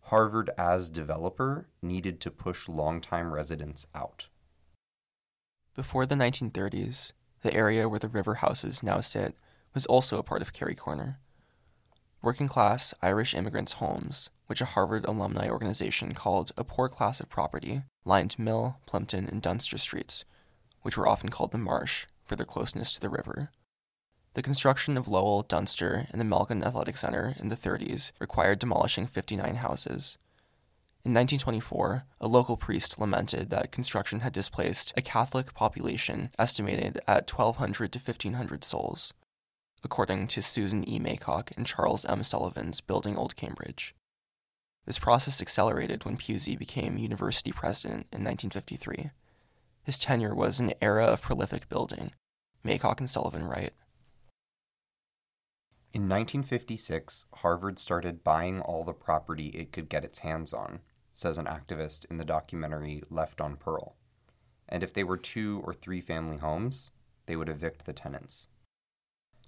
Harvard 0.00 0.50
as 0.58 0.90
developer 0.90 1.68
needed 1.80 2.20
to 2.22 2.30
push 2.32 2.68
longtime 2.68 3.32
residents 3.32 3.86
out. 3.94 4.26
Before 5.76 6.06
the 6.06 6.16
1930s, 6.16 7.12
the 7.42 7.54
area 7.54 7.88
where 7.88 8.00
the 8.00 8.08
river 8.08 8.34
houses 8.36 8.82
now 8.82 9.00
sit 9.00 9.36
was 9.72 9.86
also 9.86 10.18
a 10.18 10.24
part 10.24 10.42
of 10.42 10.52
Kerry 10.52 10.74
Corner. 10.74 11.20
Working 12.24 12.48
class 12.48 12.94
Irish 13.02 13.34
immigrants' 13.34 13.74
homes, 13.74 14.30
which 14.46 14.62
a 14.62 14.64
Harvard 14.64 15.04
alumni 15.04 15.46
organization 15.46 16.14
called 16.14 16.52
a 16.56 16.64
poor 16.64 16.88
class 16.88 17.20
of 17.20 17.28
property, 17.28 17.82
lined 18.06 18.38
Mill, 18.38 18.78
Plympton, 18.86 19.28
and 19.28 19.42
Dunster 19.42 19.76
streets, 19.76 20.24
which 20.80 20.96
were 20.96 21.06
often 21.06 21.28
called 21.28 21.52
the 21.52 21.58
Marsh 21.58 22.06
for 22.24 22.34
their 22.34 22.46
closeness 22.46 22.94
to 22.94 23.00
the 23.00 23.10
river. 23.10 23.50
The 24.32 24.40
construction 24.40 24.96
of 24.96 25.06
Lowell, 25.06 25.42
Dunster, 25.42 26.06
and 26.10 26.18
the 26.18 26.24
Malkin 26.24 26.64
Athletic 26.64 26.96
Center 26.96 27.34
in 27.38 27.48
the 27.48 27.58
30s 27.58 28.12
required 28.18 28.58
demolishing 28.58 29.06
59 29.06 29.56
houses. 29.56 30.16
In 31.04 31.12
1924, 31.12 32.04
a 32.22 32.26
local 32.26 32.56
priest 32.56 32.98
lamented 32.98 33.50
that 33.50 33.70
construction 33.70 34.20
had 34.20 34.32
displaced 34.32 34.94
a 34.96 35.02
Catholic 35.02 35.52
population 35.52 36.30
estimated 36.38 37.00
at 37.06 37.30
1,200 37.30 37.92
to 37.92 37.98
1,500 37.98 38.64
souls, 38.64 39.12
according 39.84 40.26
to 40.28 40.42
Susan 40.42 40.88
E. 40.88 40.98
Maycock 40.98 41.54
and 41.56 41.66
Charles 41.66 42.04
M. 42.06 42.22
Sullivan's 42.22 42.80
Building 42.80 43.16
Old 43.16 43.36
Cambridge. 43.36 43.94
This 44.86 44.98
process 44.98 45.40
accelerated 45.40 46.04
when 46.04 46.16
Pusey 46.16 46.58
became 46.58 46.98
university 46.98 47.52
president 47.52 48.06
in 48.12 48.24
1953. 48.24 49.10
His 49.82 49.98
tenure 49.98 50.34
was 50.34 50.58
an 50.58 50.72
era 50.80 51.04
of 51.04 51.22
prolific 51.22 51.68
building, 51.68 52.12
Maycock 52.64 52.98
and 52.98 53.08
Sullivan 53.08 53.44
write. 53.44 53.74
In 55.92 56.08
1956, 56.08 57.26
Harvard 57.34 57.78
started 57.78 58.24
buying 58.24 58.60
all 58.60 58.82
the 58.82 58.92
property 58.92 59.48
it 59.48 59.70
could 59.70 59.88
get 59.88 60.04
its 60.04 60.20
hands 60.20 60.52
on, 60.52 60.80
says 61.12 61.38
an 61.38 61.44
activist 61.44 62.04
in 62.10 62.16
the 62.16 62.24
documentary 62.24 63.02
Left 63.10 63.40
on 63.40 63.56
Pearl. 63.56 63.94
And 64.68 64.82
if 64.82 64.92
they 64.92 65.04
were 65.04 65.16
two 65.16 65.62
or 65.64 65.72
three 65.72 66.00
family 66.00 66.38
homes, 66.38 66.90
they 67.26 67.36
would 67.36 67.48
evict 67.48 67.84
the 67.84 67.92
tenants. 67.92 68.48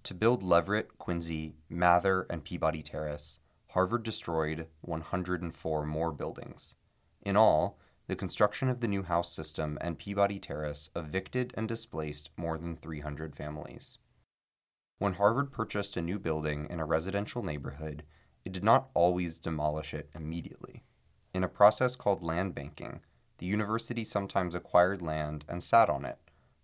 To 0.06 0.14
build 0.14 0.44
Leverett, 0.44 0.98
Quincy, 0.98 1.56
Mather, 1.68 2.28
and 2.30 2.44
Peabody 2.44 2.80
Terrace, 2.80 3.40
Harvard 3.70 4.04
destroyed 4.04 4.68
104 4.82 5.84
more 5.84 6.12
buildings. 6.12 6.76
In 7.22 7.36
all, 7.36 7.80
the 8.06 8.14
construction 8.14 8.68
of 8.68 8.78
the 8.78 8.86
new 8.86 9.02
house 9.02 9.32
system 9.32 9.76
and 9.80 9.98
Peabody 9.98 10.38
Terrace 10.38 10.90
evicted 10.94 11.52
and 11.56 11.66
displaced 11.66 12.30
more 12.36 12.56
than 12.56 12.76
300 12.76 13.34
families. 13.34 13.98
When 14.98 15.14
Harvard 15.14 15.50
purchased 15.50 15.96
a 15.96 16.02
new 16.02 16.20
building 16.20 16.68
in 16.70 16.78
a 16.78 16.86
residential 16.86 17.42
neighborhood, 17.42 18.04
it 18.44 18.52
did 18.52 18.62
not 18.62 18.90
always 18.94 19.40
demolish 19.40 19.92
it 19.92 20.08
immediately. 20.14 20.84
In 21.34 21.42
a 21.42 21.48
process 21.48 21.96
called 21.96 22.22
land 22.22 22.54
banking, 22.54 23.00
the 23.38 23.46
university 23.46 24.04
sometimes 24.04 24.54
acquired 24.54 25.02
land 25.02 25.44
and 25.48 25.60
sat 25.60 25.90
on 25.90 26.04
it, 26.04 26.20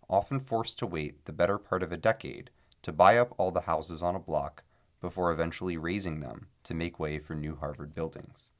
often 0.08 0.38
forced 0.38 0.78
to 0.78 0.86
wait 0.86 1.24
the 1.24 1.32
better 1.32 1.58
part 1.58 1.82
of 1.82 1.90
a 1.90 1.96
decade 1.96 2.52
to 2.82 2.92
buy 2.92 3.16
up 3.16 3.34
all 3.38 3.50
the 3.50 3.62
houses 3.62 4.02
on 4.02 4.14
a 4.14 4.20
block 4.20 4.64
before 5.00 5.32
eventually 5.32 5.76
razing 5.76 6.20
them 6.20 6.48
to 6.64 6.74
make 6.74 6.98
way 6.98 7.18
for 7.18 7.34
new 7.34 7.56
Harvard 7.56 7.94
buildings. 7.94 8.52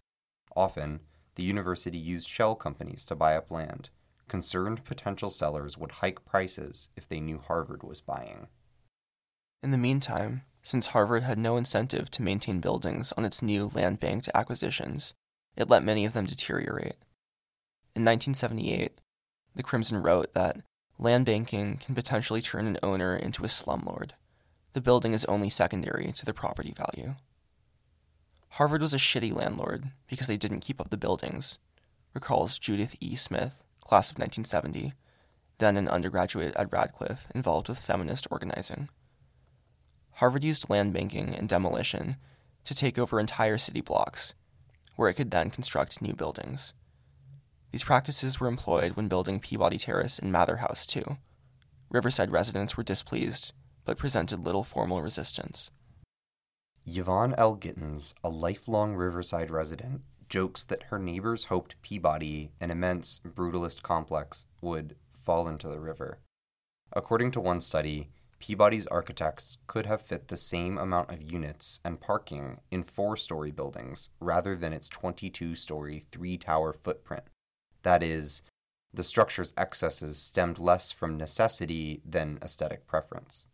Often, 0.55 1.01
the 1.35 1.43
university 1.43 1.99
used 1.99 2.29
shell 2.29 2.55
companies 2.55 3.05
to 3.07 3.15
buy 3.15 3.37
up 3.37 3.51
land. 3.51 3.91
Concerned 4.29 4.85
potential 4.85 5.31
sellers 5.31 5.79
would 5.79 5.93
hike 5.93 6.25
prices 6.25 6.89
if 6.97 7.09
they 7.09 7.21
knew 7.21 7.39
Harvard 7.39 7.83
was 7.83 8.01
buying. 8.01 8.49
In 9.63 9.71
the 9.71 9.79
meantime, 9.79 10.43
since 10.63 10.89
Harvard 10.89 11.23
had 11.23 11.39
no 11.39 11.57
incentive 11.57 12.11
to 12.13 12.23
maintain 12.23 12.61
buildings 12.61 13.13
on 13.17 13.25
its 13.25 13.43
new 13.43 13.67
land 13.67 14.01
banked 14.01 14.29
acquisitions, 14.35 15.15
it 15.57 15.69
let 15.69 15.85
many 15.85 16.05
of 16.05 16.13
them 16.13 16.27
deteriorate. 16.27 16.97
In 17.95 18.05
1978, 18.05 18.99
the 19.55 19.63
Crimson 19.63 20.03
wrote 20.03 20.33
that 20.35 20.63
land 21.03 21.27
banking 21.27 21.79
can 21.79 21.95
potentially 21.95 22.41
turn 22.41 22.67
an 22.67 22.79
owner 22.83 23.17
into 23.17 23.45
a 23.45 23.49
slumlord. 23.49 24.11
The 24.73 24.81
building 24.81 25.13
is 25.13 25.25
only 25.27 25.51
secondary 25.51 26.13
to 26.13 26.25
the 26.25 26.33
property 26.33 26.73
value. 26.73 27.17
Harvard 28.51 28.83
was 28.83 28.95
a 28.95 28.99
shitty 28.99 29.35
landlord 29.35 29.91
because 30.09 30.29
they 30.29 30.37
didn't 30.37 30.61
keep 30.61 30.81
up 30.81 30.91
the 30.91 30.97
buildings, 30.97 31.59
recalls 32.15 32.59
Judith 32.59 32.95
E. 33.01 33.17
Smith, 33.17 33.65
class 33.81 34.11
of 34.11 34.19
1970, 34.19 34.93
then 35.59 35.77
an 35.77 35.89
undergraduate 35.89 36.55
at 36.57 36.73
Radcliffe 36.73 37.27
involved 37.35 37.69
with 37.69 37.79
feminist 37.79 38.27
organizing. 38.31 38.89
Harvard 40.17 40.45
used 40.45 40.71
land 40.71 40.93
banking 40.93 41.35
and 41.35 41.49
demolition 41.49 42.17
to 42.65 42.75
take 42.75 42.99
over 42.99 43.19
entire 43.19 43.59
city 43.59 43.81
blocks, 43.81 44.35
where 44.97 45.09
it 45.09 45.15
could 45.15 45.31
then 45.31 45.51
construct 45.51 46.03
new 46.03 46.15
buildings. 46.15 46.75
These 47.73 47.85
practices 47.85 48.39
were 48.39 48.49
employed 48.49 48.97
when 48.97 49.09
building 49.09 49.41
Peabody 49.41 49.79
Terrace 49.79 50.19
and 50.19 50.31
Mather 50.31 50.57
House, 50.57 50.85
too. 50.85 51.17
Riverside 51.91 52.31
residents 52.31 52.77
were 52.77 52.83
displeased, 52.83 53.53
but 53.87 53.97
presented 53.97 54.45
little 54.45 54.63
formal 54.63 55.01
resistance. 55.01 55.71
Yvonne 56.87 57.35
L. 57.39 57.55
Gittens, 57.55 58.15
a 58.23 58.29
lifelong 58.29 58.95
Riverside 58.95 59.51
resident, 59.51 60.03
jokes 60.29 60.65
that 60.65 60.85
her 60.85 60.99
neighbors 60.99 61.47
hoped 61.47 61.81
Peabody, 61.81 62.53
an 62.61 62.71
immense 62.71 63.21
brutalist 63.27 63.83
complex, 63.83 64.45
would 64.61 64.97
fall 65.13 65.49
into 65.49 65.69
the 65.69 65.81
river. 65.81 66.19
According 66.93 67.31
to 67.33 67.41
one 67.41 67.63
study, 67.63 68.11
Peabody's 68.39 68.87
architects 68.89 69.57
could 69.67 69.87
have 69.87 70.03
fit 70.03 70.29
the 70.29 70.37
same 70.37 70.77
amount 70.77 71.11
of 71.11 71.23
units 71.23 71.81
and 71.85 72.01
parking 72.01 72.61
in 72.71 72.83
four 72.83 73.17
story 73.17 73.53
buildings 73.53 74.11
rather 74.21 74.57
than 74.57 74.73
its 74.73 74.89
22 74.89 75.55
story, 75.55 76.03
three 76.11 76.37
tower 76.37 76.73
footprint. 76.73 77.23
That 77.83 78.03
is, 78.03 78.43
the 78.95 79.05
structure's 79.05 79.55
excesses 79.57 80.19
stemmed 80.19 80.59
less 80.59 80.93
from 80.93 81.17
necessity 81.17 82.03
than 82.05 82.39
aesthetic 82.43 82.87
preference. 82.87 83.47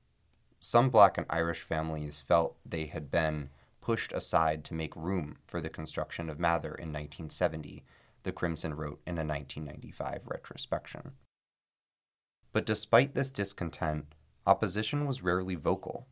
Some 0.60 0.90
black 0.90 1.16
and 1.16 1.26
Irish 1.30 1.60
families 1.60 2.20
felt 2.20 2.58
they 2.66 2.86
had 2.86 3.10
been 3.10 3.50
pushed 3.80 4.12
aside 4.12 4.64
to 4.64 4.74
make 4.74 4.94
room 4.96 5.38
for 5.46 5.60
the 5.60 5.70
construction 5.70 6.28
of 6.28 6.38
Mather 6.38 6.74
in 6.74 6.92
1970, 6.92 7.84
the 8.22 8.32
Crimson 8.32 8.74
wrote 8.74 9.00
in 9.06 9.16
a 9.16 9.24
1995 9.24 10.24
retrospection. 10.26 11.12
But 12.52 12.66
despite 12.66 13.14
this 13.14 13.30
discontent, 13.30 14.14
opposition 14.46 15.06
was 15.06 15.22
rarely 15.22 15.54
vocal. 15.54 16.06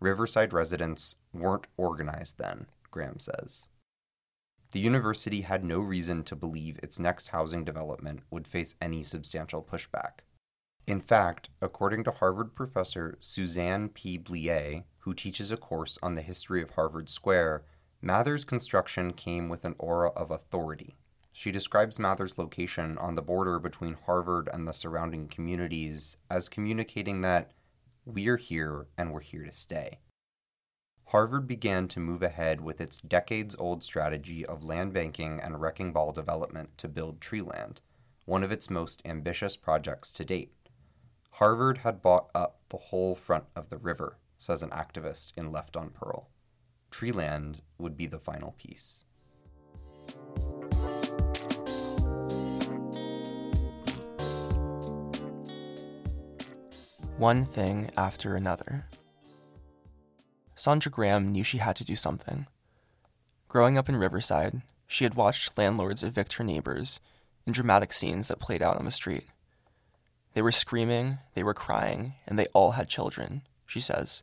Riverside 0.00 0.52
residents 0.52 1.16
weren't 1.32 1.66
organized 1.76 2.38
then, 2.38 2.66
Graham 2.90 3.18
says. 3.18 3.68
The 4.72 4.80
university 4.80 5.42
had 5.42 5.64
no 5.64 5.80
reason 5.80 6.24
to 6.24 6.34
believe 6.34 6.80
its 6.82 6.98
next 6.98 7.28
housing 7.28 7.62
development 7.62 8.20
would 8.30 8.46
face 8.46 8.74
any 8.80 9.02
substantial 9.02 9.62
pushback. 9.62 10.20
In 10.86 11.00
fact, 11.00 11.50
according 11.60 12.04
to 12.04 12.10
Harvard 12.10 12.54
professor 12.54 13.16
Suzanne 13.18 13.90
P. 13.90 14.18
Blier, 14.18 14.84
who 15.00 15.12
teaches 15.12 15.52
a 15.52 15.58
course 15.58 15.98
on 16.02 16.14
the 16.14 16.22
history 16.22 16.62
of 16.62 16.70
Harvard 16.70 17.10
Square, 17.10 17.64
Mather's 18.00 18.46
construction 18.46 19.12
came 19.12 19.50
with 19.50 19.66
an 19.66 19.76
aura 19.78 20.08
of 20.10 20.30
authority. 20.30 20.96
She 21.32 21.52
describes 21.52 21.98
Mather's 21.98 22.38
location 22.38 22.96
on 22.96 23.14
the 23.14 23.22
border 23.22 23.58
between 23.58 23.98
Harvard 24.06 24.48
and 24.52 24.66
the 24.66 24.72
surrounding 24.72 25.28
communities 25.28 26.16
as 26.30 26.48
communicating 26.48 27.20
that 27.20 27.52
we're 28.06 28.38
here 28.38 28.86
and 28.96 29.12
we're 29.12 29.20
here 29.20 29.44
to 29.44 29.52
stay. 29.52 29.98
Harvard 31.12 31.46
began 31.46 31.88
to 31.88 32.00
move 32.00 32.22
ahead 32.22 32.62
with 32.62 32.80
its 32.80 33.02
decades 33.02 33.54
old 33.58 33.84
strategy 33.84 34.46
of 34.46 34.64
land 34.64 34.94
banking 34.94 35.38
and 35.42 35.60
wrecking 35.60 35.92
ball 35.92 36.10
development 36.10 36.70
to 36.78 36.88
build 36.88 37.20
Treeland, 37.20 37.80
one 38.24 38.42
of 38.42 38.50
its 38.50 38.70
most 38.70 39.02
ambitious 39.04 39.54
projects 39.54 40.10
to 40.10 40.24
date. 40.24 40.54
Harvard 41.32 41.76
had 41.76 42.00
bought 42.00 42.30
up 42.34 42.60
the 42.70 42.78
whole 42.78 43.14
front 43.14 43.44
of 43.54 43.68
the 43.68 43.76
river, 43.76 44.16
says 44.38 44.62
an 44.62 44.70
activist 44.70 45.32
in 45.36 45.52
Left 45.52 45.76
on 45.76 45.90
Pearl. 45.90 46.30
Treeland 46.90 47.56
would 47.76 47.94
be 47.94 48.06
the 48.06 48.18
final 48.18 48.52
piece. 48.52 49.04
One 57.18 57.44
thing 57.44 57.90
after 57.98 58.34
another. 58.34 58.86
Saundra 60.62 60.92
Graham 60.92 61.32
knew 61.32 61.42
she 61.42 61.58
had 61.58 61.74
to 61.74 61.84
do 61.84 61.96
something. 61.96 62.46
Growing 63.48 63.76
up 63.76 63.88
in 63.88 63.96
Riverside, 63.96 64.62
she 64.86 65.02
had 65.02 65.16
watched 65.16 65.58
landlords 65.58 66.04
evict 66.04 66.34
her 66.34 66.44
neighbors 66.44 67.00
in 67.44 67.52
dramatic 67.52 67.92
scenes 67.92 68.28
that 68.28 68.38
played 68.38 68.62
out 68.62 68.76
on 68.76 68.84
the 68.84 68.92
street. 68.92 69.24
They 70.34 70.40
were 70.40 70.52
screaming, 70.52 71.18
they 71.34 71.42
were 71.42 71.52
crying, 71.52 72.14
and 72.28 72.38
they 72.38 72.46
all 72.52 72.72
had 72.72 72.88
children, 72.88 73.42
she 73.66 73.80
says. 73.80 74.22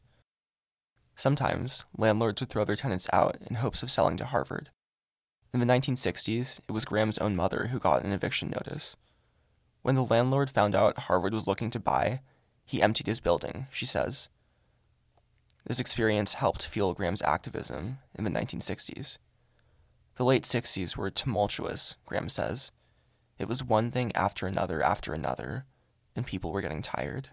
Sometimes, 1.13 1.83
landlords 1.97 2.41
would 2.41 2.47
throw 2.47 2.63
their 2.63 2.77
tenants 2.77 3.09
out 3.11 3.35
in 3.45 3.57
hopes 3.57 3.83
of 3.83 3.91
selling 3.91 4.15
to 4.15 4.25
Harvard. 4.25 4.69
In 5.53 5.59
the 5.59 5.65
1960s, 5.65 6.61
it 6.69 6.71
was 6.71 6.85
Graham's 6.85 7.17
own 7.17 7.35
mother 7.35 7.67
who 7.67 7.79
got 7.79 8.05
an 8.05 8.13
eviction 8.13 8.49
notice. 8.49 8.95
When 9.81 9.95
the 9.95 10.05
landlord 10.05 10.49
found 10.49 10.73
out 10.73 10.99
Harvard 10.99 11.33
was 11.33 11.47
looking 11.47 11.69
to 11.71 11.81
buy, 11.81 12.21
he 12.65 12.81
emptied 12.81 13.07
his 13.07 13.19
building, 13.19 13.67
she 13.71 13.85
says. 13.85 14.29
This 15.65 15.79
experience 15.79 16.35
helped 16.35 16.65
fuel 16.65 16.93
Graham's 16.93 17.21
activism 17.21 17.99
in 18.15 18.23
the 18.23 18.29
1960s. 18.29 19.17
The 20.15 20.25
late 20.25 20.43
60s 20.43 20.95
were 20.95 21.11
tumultuous, 21.11 21.95
Graham 22.05 22.29
says. 22.29 22.71
It 23.37 23.47
was 23.47 23.63
one 23.63 23.91
thing 23.91 24.13
after 24.15 24.47
another 24.47 24.81
after 24.81 25.13
another, 25.13 25.65
and 26.15 26.25
people 26.25 26.51
were 26.51 26.61
getting 26.61 26.81
tired. 26.81 27.29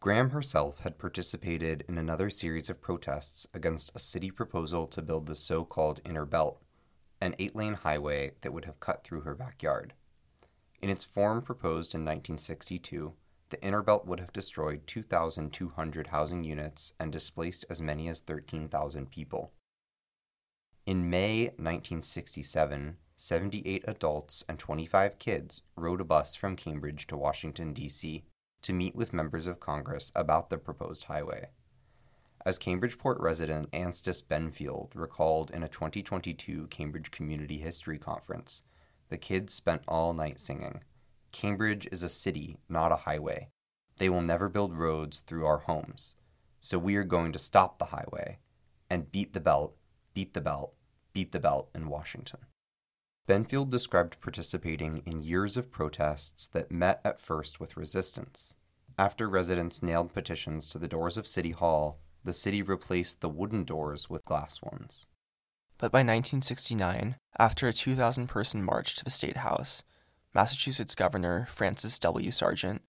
Graham 0.00 0.30
herself 0.30 0.80
had 0.80 0.98
participated 0.98 1.84
in 1.88 1.96
another 1.96 2.28
series 2.28 2.68
of 2.68 2.82
protests 2.82 3.46
against 3.54 3.90
a 3.94 3.98
city 3.98 4.30
proposal 4.30 4.86
to 4.88 5.00
build 5.00 5.26
the 5.26 5.34
so 5.34 5.64
called 5.64 6.00
Inner 6.04 6.26
Belt, 6.26 6.60
an 7.20 7.34
eight 7.38 7.56
lane 7.56 7.74
highway 7.74 8.32
that 8.42 8.52
would 8.52 8.66
have 8.66 8.80
cut 8.80 9.02
through 9.02 9.22
her 9.22 9.34
backyard. 9.34 9.94
In 10.82 10.90
its 10.90 11.04
form 11.04 11.40
proposed 11.40 11.94
in 11.94 12.00
1962, 12.00 13.14
the 13.50 13.62
Inner 13.62 13.82
Belt 13.82 14.06
would 14.06 14.20
have 14.20 14.32
destroyed 14.32 14.86
2,200 14.86 16.06
housing 16.08 16.44
units 16.44 16.92
and 16.98 17.12
displaced 17.12 17.64
as 17.68 17.80
many 17.80 18.08
as 18.08 18.20
13,000 18.20 19.10
people. 19.10 19.52
In 20.86 21.08
May 21.08 21.44
1967, 21.56 22.96
78 23.16 23.84
adults 23.86 24.44
and 24.48 24.58
25 24.58 25.18
kids 25.18 25.62
rode 25.76 26.00
a 26.00 26.04
bus 26.04 26.34
from 26.34 26.56
Cambridge 26.56 27.06
to 27.06 27.16
Washington, 27.16 27.72
D.C. 27.72 28.24
to 28.62 28.72
meet 28.72 28.94
with 28.94 29.12
members 29.12 29.46
of 29.46 29.60
Congress 29.60 30.10
about 30.14 30.50
the 30.50 30.58
proposed 30.58 31.04
highway. 31.04 31.48
As 32.44 32.58
Cambridgeport 32.58 33.18
resident 33.20 33.70
Anstis 33.70 34.22
Benfield 34.22 34.90
recalled 34.94 35.50
in 35.50 35.62
a 35.62 35.68
2022 35.68 36.66
Cambridge 36.66 37.10
Community 37.10 37.56
History 37.56 37.98
Conference, 37.98 38.62
the 39.08 39.16
kids 39.16 39.54
spent 39.54 39.82
all 39.88 40.12
night 40.12 40.38
singing. 40.38 40.82
Cambridge 41.34 41.88
is 41.90 42.04
a 42.04 42.08
city, 42.08 42.58
not 42.68 42.92
a 42.92 42.96
highway. 42.96 43.48
They 43.98 44.08
will 44.08 44.22
never 44.22 44.48
build 44.48 44.78
roads 44.78 45.18
through 45.18 45.44
our 45.46 45.58
homes. 45.58 46.14
So 46.60 46.78
we 46.78 46.94
are 46.94 47.02
going 47.02 47.32
to 47.32 47.40
stop 47.40 47.78
the 47.78 47.86
highway 47.86 48.38
and 48.88 49.10
beat 49.10 49.32
the 49.32 49.40
belt, 49.40 49.74
beat 50.14 50.32
the 50.32 50.40
belt, 50.40 50.74
beat 51.12 51.32
the 51.32 51.40
belt 51.40 51.70
in 51.74 51.88
Washington. 51.88 52.38
Benfield 53.28 53.68
described 53.68 54.20
participating 54.20 55.02
in 55.04 55.22
years 55.22 55.56
of 55.56 55.72
protests 55.72 56.46
that 56.46 56.70
met 56.70 57.00
at 57.04 57.20
first 57.20 57.58
with 57.58 57.76
resistance. 57.76 58.54
After 58.96 59.28
residents 59.28 59.82
nailed 59.82 60.14
petitions 60.14 60.68
to 60.68 60.78
the 60.78 60.86
doors 60.86 61.16
of 61.16 61.26
City 61.26 61.50
Hall, 61.50 61.98
the 62.22 62.32
city 62.32 62.62
replaced 62.62 63.20
the 63.20 63.28
wooden 63.28 63.64
doors 63.64 64.08
with 64.08 64.24
glass 64.24 64.62
ones. 64.62 65.08
But 65.78 65.90
by 65.90 65.98
1969, 65.98 67.16
after 67.40 67.66
a 67.66 67.72
2,000 67.72 68.28
person 68.28 68.62
march 68.62 68.94
to 68.94 69.04
the 69.04 69.10
State 69.10 69.38
House, 69.38 69.82
Massachusetts 70.34 70.96
Governor 70.96 71.46
Francis 71.48 71.96
W. 72.00 72.32
Sargent 72.32 72.82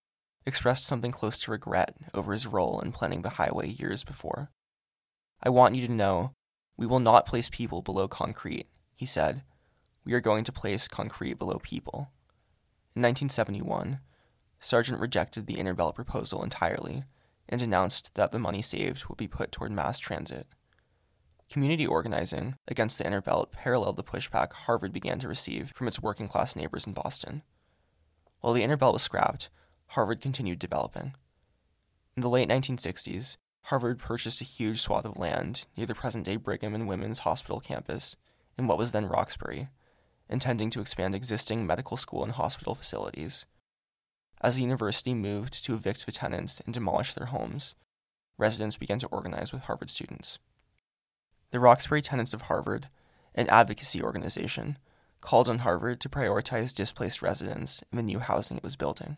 expressed 0.47 0.85
something 0.85 1.11
close 1.11 1.37
to 1.39 1.51
regret 1.51 1.95
over 2.11 2.33
his 2.33 2.47
role 2.47 2.79
in 2.79 2.91
planning 2.91 3.21
the 3.21 3.31
highway 3.31 3.67
years 3.67 4.03
before. 4.03 4.49
I 5.43 5.49
want 5.49 5.75
you 5.75 5.85
to 5.85 5.93
know 5.93 6.33
we 6.75 6.87
will 6.87 6.99
not 6.99 7.27
place 7.27 7.47
people 7.49 7.83
below 7.83 8.07
concrete, 8.07 8.65
he 8.95 9.05
said. 9.05 9.43
We 10.03 10.13
are 10.13 10.21
going 10.21 10.43
to 10.45 10.51
place 10.51 10.87
concrete 10.87 11.35
below 11.35 11.59
people. 11.61 12.09
In 12.95 13.03
1971, 13.03 13.99
Sargent 14.59 14.99
rejected 14.99 15.45
the 15.45 15.59
Inner 15.59 15.75
Belt 15.75 15.93
proposal 15.93 16.43
entirely 16.43 17.03
and 17.47 17.61
announced 17.61 18.15
that 18.15 18.31
the 18.31 18.39
money 18.39 18.63
saved 18.63 19.05
would 19.05 19.17
be 19.17 19.27
put 19.27 19.51
toward 19.51 19.71
mass 19.71 19.99
transit. 19.99 20.47
Community 21.49 21.85
organizing 21.85 22.55
against 22.67 22.97
the 22.97 23.05
Inner 23.05 23.21
Belt 23.21 23.51
paralleled 23.51 23.97
the 23.97 24.03
pushback 24.03 24.51
Harvard 24.53 24.91
began 24.91 25.19
to 25.19 25.27
receive 25.27 25.71
from 25.75 25.87
its 25.87 26.01
working 26.01 26.27
class 26.27 26.55
neighbors 26.55 26.87
in 26.87 26.93
Boston. 26.93 27.43
While 28.41 28.53
the 28.53 28.63
Inner 28.63 28.77
Belt 28.77 28.93
was 28.93 29.03
scrapped, 29.03 29.49
Harvard 29.87 30.21
continued 30.21 30.59
developing. 30.59 31.13
In 32.17 32.21
the 32.21 32.29
late 32.29 32.49
1960s, 32.49 33.37
Harvard 33.63 33.99
purchased 33.99 34.41
a 34.41 34.45
huge 34.45 34.81
swath 34.81 35.05
of 35.05 35.17
land 35.17 35.65
near 35.77 35.85
the 35.85 35.95
present 35.95 36.25
day 36.25 36.35
Brigham 36.35 36.75
and 36.75 36.87
Women's 36.87 37.19
Hospital 37.19 37.59
campus 37.59 38.15
in 38.57 38.67
what 38.67 38.77
was 38.77 38.91
then 38.91 39.07
Roxbury, 39.07 39.69
intending 40.29 40.69
to 40.71 40.81
expand 40.81 41.15
existing 41.15 41.65
medical 41.65 41.97
school 41.97 42.23
and 42.23 42.33
hospital 42.33 42.75
facilities. 42.75 43.45
As 44.41 44.55
the 44.55 44.61
university 44.63 45.13
moved 45.13 45.63
to 45.65 45.73
evict 45.73 46.05
the 46.05 46.11
tenants 46.11 46.61
and 46.65 46.73
demolish 46.73 47.13
their 47.13 47.27
homes, 47.27 47.75
residents 48.37 48.77
began 48.77 48.99
to 48.99 49.07
organize 49.07 49.51
with 49.51 49.63
Harvard 49.63 49.89
students. 49.89 50.39
The 51.55 51.61
Roxbury 51.61 52.01
Tenants 52.01 52.33
of 52.33 52.41
Harvard, 52.41 52.89
an 53.33 53.47
advocacy 53.47 54.03
organization, 54.03 54.77
called 55.21 55.47
on 55.47 55.59
Harvard 55.59 56.01
to 56.01 56.09
prioritize 56.09 56.75
displaced 56.75 57.21
residents 57.21 57.81
in 57.93 57.95
the 57.95 58.03
new 58.03 58.19
housing 58.19 58.57
it 58.57 58.63
was 58.63 58.75
building. 58.75 59.15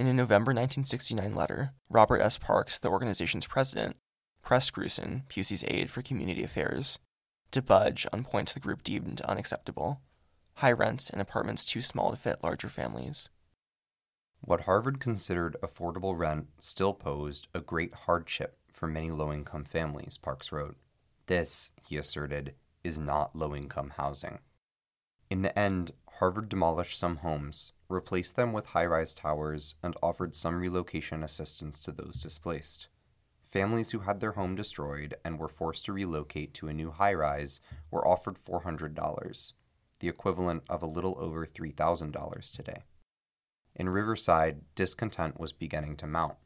In 0.00 0.08
a 0.08 0.12
November 0.12 0.50
1969 0.50 1.32
letter, 1.32 1.74
Robert 1.88 2.20
S. 2.20 2.38
Parks, 2.38 2.76
the 2.76 2.88
organization's 2.88 3.46
president, 3.46 3.94
pressed 4.42 4.72
Grusin, 4.72 5.22
Pusey's 5.28 5.62
aide 5.68 5.92
for 5.92 6.02
community 6.02 6.42
affairs, 6.42 6.98
to 7.52 7.62
budge 7.62 8.04
on 8.12 8.24
points 8.24 8.52
the 8.52 8.58
group 8.58 8.82
deemed 8.82 9.20
unacceptable 9.20 10.00
high 10.54 10.72
rents 10.72 11.08
and 11.08 11.20
apartments 11.20 11.64
too 11.64 11.80
small 11.80 12.10
to 12.10 12.16
fit 12.16 12.42
larger 12.42 12.68
families. 12.68 13.28
What 14.40 14.62
Harvard 14.62 14.98
considered 14.98 15.56
affordable 15.62 16.18
rent 16.18 16.48
still 16.58 16.92
posed 16.92 17.46
a 17.54 17.60
great 17.60 17.94
hardship 17.94 18.58
for 18.72 18.88
many 18.88 19.12
low 19.12 19.32
income 19.32 19.62
families, 19.62 20.18
Parks 20.18 20.50
wrote. 20.50 20.76
This, 21.26 21.70
he 21.86 21.96
asserted, 21.96 22.54
is 22.82 22.98
not 22.98 23.36
low 23.36 23.54
income 23.54 23.92
housing. 23.96 24.40
In 25.30 25.42
the 25.42 25.56
end, 25.58 25.92
Harvard 26.18 26.48
demolished 26.48 26.98
some 26.98 27.16
homes, 27.16 27.72
replaced 27.88 28.36
them 28.36 28.52
with 28.52 28.66
high 28.66 28.86
rise 28.86 29.14
towers, 29.14 29.76
and 29.82 29.96
offered 30.02 30.34
some 30.34 30.58
relocation 30.58 31.22
assistance 31.22 31.80
to 31.80 31.92
those 31.92 32.22
displaced. 32.22 32.88
Families 33.42 33.90
who 33.90 34.00
had 34.00 34.20
their 34.20 34.32
home 34.32 34.54
destroyed 34.54 35.14
and 35.24 35.38
were 35.38 35.48
forced 35.48 35.84
to 35.84 35.92
relocate 35.92 36.54
to 36.54 36.68
a 36.68 36.72
new 36.72 36.90
high 36.90 37.14
rise 37.14 37.60
were 37.90 38.06
offered 38.06 38.38
$400, 38.42 39.52
the 40.00 40.08
equivalent 40.08 40.64
of 40.68 40.82
a 40.82 40.86
little 40.86 41.16
over 41.18 41.46
$3,000 41.46 42.52
today. 42.52 42.82
In 43.74 43.88
Riverside, 43.88 44.62
discontent 44.74 45.38
was 45.38 45.52
beginning 45.52 45.96
to 45.96 46.06
mount. 46.06 46.36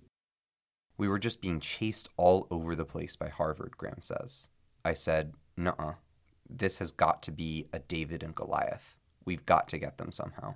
We 0.99 1.09
were 1.09 1.19
just 1.19 1.41
being 1.41 1.61
chased 1.61 2.09
all 2.17 2.47
over 2.51 2.75
the 2.75 2.85
place 2.85 3.17
by 3.17 3.29
Harvard, 3.29 3.77
Graham 3.77 4.01
says. 4.01 4.49
I 4.87 4.95
said, 4.95 5.35
Nuh 5.57 5.95
This 6.49 6.79
has 6.79 6.93
got 6.93 7.21
to 7.25 7.33
be 7.33 7.67
a 7.73 7.81
David 7.81 8.23
and 8.23 8.37
Goliath. 8.37 8.95
We've 9.25 9.45
got 9.45 9.69
to 9.71 9.79
get 9.79 9.99
them 9.99 10.13
somehow. 10.13 10.55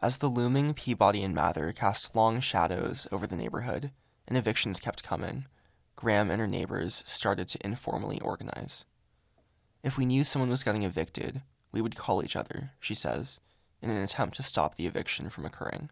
As 0.00 0.18
the 0.18 0.28
looming 0.28 0.72
Peabody 0.72 1.22
and 1.22 1.34
Mather 1.34 1.70
cast 1.72 2.16
long 2.16 2.40
shadows 2.40 3.06
over 3.12 3.26
the 3.26 3.36
neighborhood 3.36 3.90
and 4.26 4.38
evictions 4.38 4.80
kept 4.80 5.02
coming, 5.02 5.44
Graham 5.96 6.30
and 6.30 6.40
her 6.40 6.46
neighbors 6.46 7.02
started 7.04 7.46
to 7.48 7.58
informally 7.62 8.20
organize. 8.20 8.86
If 9.82 9.98
we 9.98 10.06
knew 10.06 10.24
someone 10.24 10.48
was 10.48 10.64
getting 10.64 10.82
evicted, 10.82 11.42
we 11.72 11.82
would 11.82 11.94
call 11.94 12.24
each 12.24 12.36
other, 12.36 12.70
she 12.80 12.94
says, 12.94 13.38
in 13.82 13.90
an 13.90 14.02
attempt 14.02 14.36
to 14.36 14.42
stop 14.42 14.76
the 14.76 14.86
eviction 14.86 15.28
from 15.28 15.44
occurring. 15.44 15.90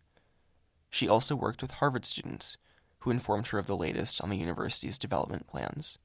She 0.89 1.11
also 1.11 1.37
worked 1.37 1.61
with 1.61 1.73
Harvard 1.73 2.07
students, 2.07 2.57
who 3.01 3.11
informed 3.11 3.49
her 3.49 3.59
of 3.59 3.67
the 3.67 3.77
latest 3.77 4.23
on 4.23 4.31
the 4.31 4.39
university's 4.39 4.97
development 4.97 5.47
plans. 5.47 5.99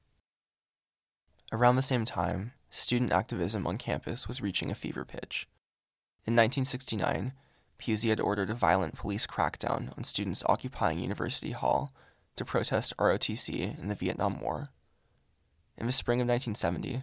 Around 1.52 1.76
the 1.76 1.82
same 1.82 2.06
time, 2.06 2.52
student 2.70 3.12
activism 3.12 3.66
on 3.66 3.76
campus 3.76 4.26
was 4.26 4.40
reaching 4.40 4.70
a 4.70 4.74
fever 4.74 5.04
pitch. 5.04 5.46
In 6.24 6.34
1969, 6.34 7.34
Pusey 7.78 8.08
had 8.08 8.20
ordered 8.20 8.48
a 8.48 8.54
violent 8.54 8.94
police 8.94 9.26
crackdown 9.26 9.96
on 9.98 10.04
students 10.04 10.42
occupying 10.46 10.98
University 10.98 11.50
Hall 11.50 11.92
to 12.36 12.46
protest 12.46 12.96
ROTC 12.96 13.78
in 13.78 13.88
the 13.88 13.94
Vietnam 13.94 14.40
War. 14.40 14.70
In 15.76 15.84
the 15.84 15.92
spring 15.92 16.22
of 16.22 16.26
1970, 16.26 17.02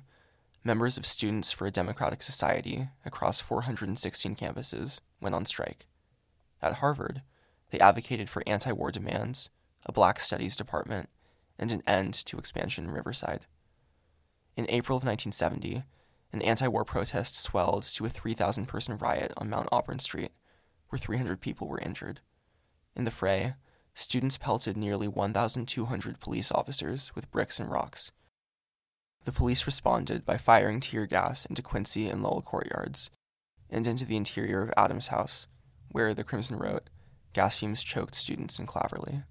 members 0.64 0.98
of 0.98 1.06
Students 1.06 1.52
for 1.52 1.68
a 1.68 1.72
Democratic 1.72 2.24
Society 2.24 2.90
across 3.06 3.40
416 3.40 4.36
campuses 4.36 5.00
went 5.22 5.36
on 5.36 5.46
strike. 5.46 5.86
At 6.60 6.76
Harvard, 6.76 7.22
they 7.70 7.80
advocated 7.80 8.32
for 8.32 8.42
anti 8.48 8.72
war 8.72 8.90
demands, 8.90 9.52
a 9.86 9.92
Black 9.92 10.20
Studies 10.20 10.56
department, 10.56 11.10
and 11.60 11.72
an 11.72 11.84
end 11.86 12.16
to 12.26 12.40
expansion 12.40 12.86
in 12.86 12.92
Riverside. 12.92 13.46
In 14.60 14.66
April 14.68 14.98
of 14.98 15.06
1970, 15.06 15.84
an 16.34 16.42
anti 16.42 16.68
war 16.68 16.84
protest 16.84 17.34
swelled 17.34 17.86
to 17.94 18.06
a 18.06 18.10
3,000 18.10 18.66
person 18.66 18.98
riot 18.98 19.32
on 19.38 19.50
Mount 19.50 19.70
Auburn 19.72 20.00
Street, 20.00 20.34
where 20.90 21.00
300 21.00 21.40
people 21.40 21.66
were 21.66 21.80
injured. 21.80 22.20
In 22.94 23.06
the 23.06 23.10
fray, 23.10 23.54
students 23.94 24.38
pelted 24.38 24.76
nearly 24.76 25.08
1,200 25.08 26.20
police 26.20 26.52
officers 26.52 27.16
with 27.16 27.32
bricks 27.32 27.58
and 27.58 27.72
rocks. 27.72 28.12
The 29.24 29.32
police 29.32 29.66
responded 29.66 30.26
by 30.26 30.36
firing 30.36 30.82
tear 30.82 31.06
gas 31.06 31.46
into 31.46 31.62
Quincy 31.62 32.10
and 32.10 32.22
Lowell 32.22 32.42
courtyards 32.42 33.10
and 33.70 33.88
into 33.88 34.04
the 34.04 34.18
interior 34.18 34.62
of 34.62 34.74
Adams 34.76 35.08
House, 35.08 35.48
where, 35.94 36.14
the 36.14 36.26
Crimson 36.26 36.58
wrote, 36.58 36.90
gas 37.32 37.56
fumes 37.56 37.82
choked 37.82 38.14
students 38.14 38.60
in 38.60 38.66
Claverly. 38.66 39.24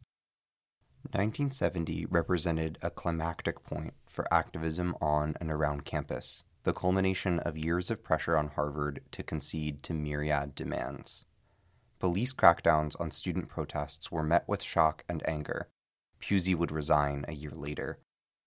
1970 1.13 2.07
represented 2.07 2.79
a 2.83 2.91
climactic 2.91 3.63
point 3.65 3.95
for 4.07 4.33
activism 4.33 4.95
on 5.01 5.35
and 5.41 5.51
around 5.51 5.85
campus, 5.85 6.45
the 6.65 6.75
culmination 6.75 7.39
of 7.39 7.57
years 7.57 7.91
of 7.91 8.03
pressure 8.03 8.37
on 8.37 8.49
Harvard 8.49 9.01
to 9.13 9.23
concede 9.23 9.83
to 9.83 9.95
myriad 9.95 10.55
demands. 10.55 11.25
Police 11.99 12.33
crackdowns 12.33 12.95
on 13.01 13.11
student 13.11 13.49
protests 13.49 14.13
were 14.13 14.23
met 14.23 14.47
with 14.47 14.63
shock 14.63 15.05
and 15.09 15.27
anger. 15.27 15.69
Pusey 16.21 16.55
would 16.55 16.71
resign 16.71 17.25
a 17.27 17.33
year 17.33 17.53
later, 17.55 17.99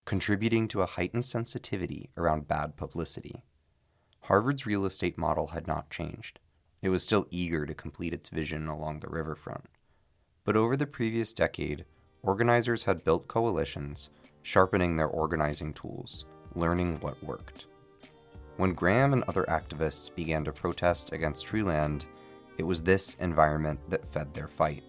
contributing 0.04 0.68
to 0.68 0.82
a 0.82 0.86
heightened 0.86 1.24
sensitivity 1.24 2.10
around 2.16 2.48
bad 2.48 2.76
publicity. 2.76 3.42
Harvard's 4.22 4.66
real 4.66 4.86
estate 4.86 5.18
model 5.18 5.48
had 5.48 5.66
not 5.66 5.90
changed. 5.90 6.38
It 6.80 6.90
was 6.90 7.02
still 7.02 7.26
eager 7.30 7.66
to 7.66 7.74
complete 7.74 8.14
its 8.14 8.28
vision 8.28 8.68
along 8.68 9.00
the 9.00 9.08
riverfront. 9.08 9.66
But 10.44 10.56
over 10.56 10.76
the 10.76 10.86
previous 10.86 11.32
decade, 11.32 11.84
organizers 12.22 12.84
had 12.84 13.04
built 13.04 13.26
coalitions, 13.26 14.10
sharpening 14.42 14.96
their 14.96 15.08
organizing 15.08 15.72
tools, 15.72 16.24
learning 16.54 16.98
what 17.00 17.22
worked. 17.24 17.66
When 18.58 18.74
Graham 18.74 19.12
and 19.12 19.24
other 19.24 19.44
activists 19.48 20.14
began 20.14 20.44
to 20.44 20.52
protest 20.52 21.12
against 21.12 21.46
Treeland, 21.46 22.06
it 22.58 22.62
was 22.62 22.82
this 22.82 23.14
environment 23.14 23.80
that 23.88 24.06
fed 24.06 24.32
their 24.32 24.46
fight. 24.46 24.84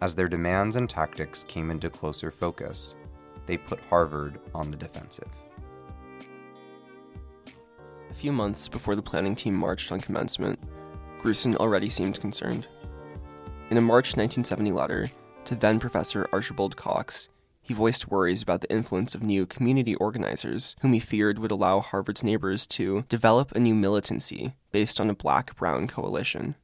As 0.00 0.14
their 0.14 0.28
demands 0.28 0.76
and 0.76 0.88
tactics 0.88 1.44
came 1.44 1.70
into 1.70 1.90
closer 1.90 2.30
focus, 2.30 2.96
they 3.46 3.56
put 3.56 3.84
Harvard 3.84 4.40
on 4.54 4.70
the 4.70 4.76
defensive. 4.76 5.28
A 8.10 8.14
few 8.14 8.32
months 8.32 8.66
before 8.66 8.96
the 8.96 9.02
planning 9.02 9.36
team 9.36 9.54
marched 9.54 9.92
on 9.92 10.00
commencement, 10.00 10.58
Grusin 11.20 11.54
already 11.56 11.90
seemed 11.90 12.20
concerned. 12.20 12.66
In 13.70 13.76
a 13.76 13.80
March 13.80 14.16
1970 14.16 14.72
letter 14.72 15.10
to 15.44 15.54
then 15.54 15.80
Professor 15.80 16.28
Archibald 16.32 16.76
Cox, 16.76 17.28
he 17.62 17.74
voiced 17.74 18.10
worries 18.10 18.42
about 18.42 18.62
the 18.62 18.72
influence 18.72 19.14
of 19.14 19.22
new 19.22 19.46
community 19.46 19.94
organizers, 19.94 20.74
whom 20.80 20.92
he 20.92 20.98
feared 20.98 21.38
would 21.38 21.50
allow 21.52 21.80
Harvard's 21.80 22.24
neighbors 22.24 22.66
to 22.66 23.04
develop 23.08 23.52
a 23.52 23.60
new 23.60 23.74
militancy 23.74 24.54
based 24.72 25.00
on 25.00 25.08
a 25.08 25.14
black 25.14 25.54
brown 25.56 25.86
coalition. 25.86 26.56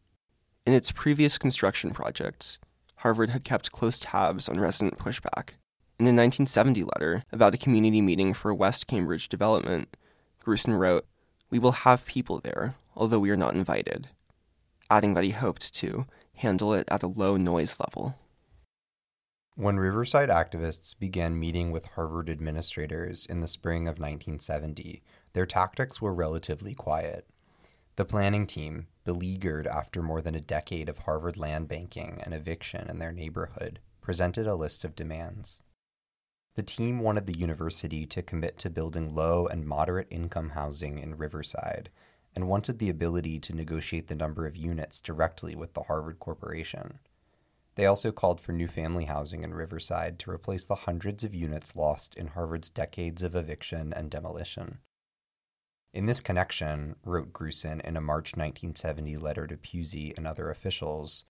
In 0.67 0.73
its 0.73 0.91
previous 0.91 1.39
construction 1.39 1.91
projects, 1.91 2.59
Harvard 2.97 3.31
had 3.31 3.45
kept 3.45 3.71
close 3.71 4.01
tabs 4.01 4.49
on 4.49 4.59
resident 4.59 4.99
pushback. 4.99 5.51
In 5.99 6.07
a 6.07 6.11
1970 6.11 6.83
letter 6.83 7.23
about 7.31 7.55
a 7.55 7.59
community 7.59 8.01
meeting 8.01 8.35
for 8.35 8.53
West 8.53 8.89
Cambridge 8.89 9.29
development, 9.29 9.97
Grusin 10.45 10.77
wrote, 10.77 11.07
We 11.51 11.61
will 11.61 11.73
have 11.73 12.05
people 12.05 12.41
there, 12.43 12.75
although 12.97 13.21
we 13.21 13.31
are 13.31 13.37
not 13.37 13.55
invited, 13.55 14.09
adding 14.91 15.15
that 15.15 15.23
he 15.23 15.31
hoped 15.31 15.73
to 15.75 16.07
handle 16.35 16.75
it 16.75 16.89
at 16.89 17.05
a 17.05 17.07
low 17.07 17.37
noise 17.37 17.79
level. 17.79 18.17
When 19.59 19.79
Riverside 19.79 20.29
activists 20.29 20.95
began 20.99 21.41
meeting 21.41 21.71
with 21.71 21.87
Harvard 21.87 22.29
administrators 22.29 23.25
in 23.25 23.41
the 23.41 23.49
spring 23.49 23.89
of 23.89 23.99
1970, 23.99 25.03
their 25.33 25.47
tactics 25.47 25.99
were 25.99 26.13
relatively 26.13 26.75
quiet. 26.75 27.27
The 27.97 28.05
planning 28.05 28.47
team, 28.47 28.89
beleaguered 29.07 29.67
after 29.67 30.03
more 30.03 30.21
than 30.21 30.35
a 30.35 30.41
decade 30.41 30.91
of 30.91 30.99
Harvard 30.99 31.39
land 31.39 31.69
banking 31.69 32.21
and 32.23 32.35
eviction 32.35 32.87
in 32.91 32.99
their 32.99 33.13
neighborhood, 33.13 33.81
presented 34.03 34.47
a 34.47 34.55
list 34.55 34.85
of 34.85 34.95
demands. 34.95 35.63
The 36.55 36.63
team 36.63 36.99
wanted 36.99 37.25
the 37.27 37.39
university 37.39 38.05
to 38.05 38.21
commit 38.21 38.59
to 38.59 38.69
building 38.69 39.15
low 39.15 39.47
and 39.47 39.67
moderate 39.67 40.09
income 40.11 40.51
housing 40.51 40.99
in 40.99 41.17
Riverside 41.17 41.89
and 42.35 42.47
wanted 42.47 42.79
the 42.79 42.91
ability 42.91 43.41
to 43.41 43.57
negotiate 43.57 44.09
the 44.09 44.15
number 44.15 44.47
of 44.47 44.55
units 44.55 45.01
directly 45.01 45.57
with 45.57 45.73
the 45.73 45.85
Harvard 45.85 46.19
Corporation. 46.19 46.99
They 47.77 47.85
also 47.85 48.11
called 48.11 48.41
for 48.41 48.53
new 48.53 48.69
family 48.69 49.05
housing 49.05 49.45
in 49.45 49.53
Riverside 49.53 50.19
to 50.21 50.31
replace 50.31 50.65
the 50.65 50.75
hundreds 50.75 51.25
of 51.25 51.35
units 51.35 51.77
lost 51.77 52.15
in 52.15 52.29
Harvard's 52.29 52.71
decades 52.71 53.23
of 53.23 53.37
eviction 53.37 53.93
and 53.93 54.11
demolition. 54.11 54.79
In 55.93 56.07
this 56.07 56.23
connection, 56.23 56.97
wrote 57.05 57.35
Grusin 57.35 57.83
in 57.83 57.97
a 57.97 58.01
March 58.01 58.35
1970 58.35 59.17
letter 59.19 59.47
to 59.47 59.59
Pusey 59.59 60.17
and 60.17 60.27
other 60.27 60.51
officials, 60.51 61.25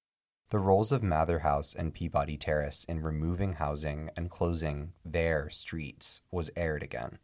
the 0.50 0.60
roles 0.60 0.92
of 0.92 1.02
Mather 1.02 1.40
House 1.40 1.74
and 1.74 1.92
Peabody 1.92 2.36
Terrace 2.36 2.84
in 2.84 3.02
removing 3.02 3.54
housing 3.54 4.10
and 4.16 4.30
closing 4.30 4.92
their 5.04 5.50
streets 5.50 6.22
was 6.30 6.50
aired 6.56 6.84
again. 6.84 7.18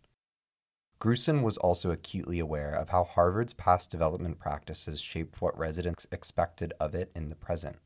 Grusin 1.01 1.43
was 1.43 1.57
also 1.59 1.93
acutely 1.93 2.41
aware 2.41 2.75
of 2.75 2.89
how 2.89 3.05
Harvard's 3.05 3.53
past 3.53 3.91
development 3.91 4.41
practices 4.41 5.01
shaped 5.01 5.41
what 5.41 5.57
residents 5.57 6.09
expected 6.11 6.73
of 6.81 6.97
it 6.97 7.13
in 7.15 7.29
the 7.29 7.37
present 7.37 7.79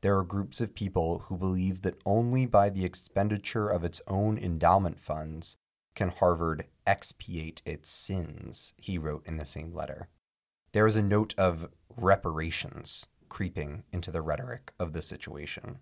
there 0.00 0.18
are 0.18 0.24
groups 0.24 0.60
of 0.60 0.74
people 0.74 1.20
who 1.26 1.36
believe 1.36 1.82
that 1.82 2.00
only 2.04 2.46
by 2.46 2.70
the 2.70 2.84
expenditure 2.84 3.68
of 3.68 3.84
its 3.84 4.00
own 4.06 4.38
endowment 4.38 4.98
funds 5.00 5.56
can 5.94 6.10
Harvard 6.10 6.66
expiate 6.86 7.62
its 7.64 7.90
sins, 7.90 8.74
he 8.76 8.98
wrote 8.98 9.26
in 9.26 9.36
the 9.36 9.46
same 9.46 9.72
letter. 9.72 10.08
There 10.72 10.86
is 10.86 10.96
a 10.96 11.02
note 11.02 11.34
of 11.38 11.68
reparations 11.96 13.06
creeping 13.28 13.84
into 13.92 14.10
the 14.10 14.22
rhetoric 14.22 14.72
of 14.78 14.92
the 14.92 15.02
situation. 15.02 15.78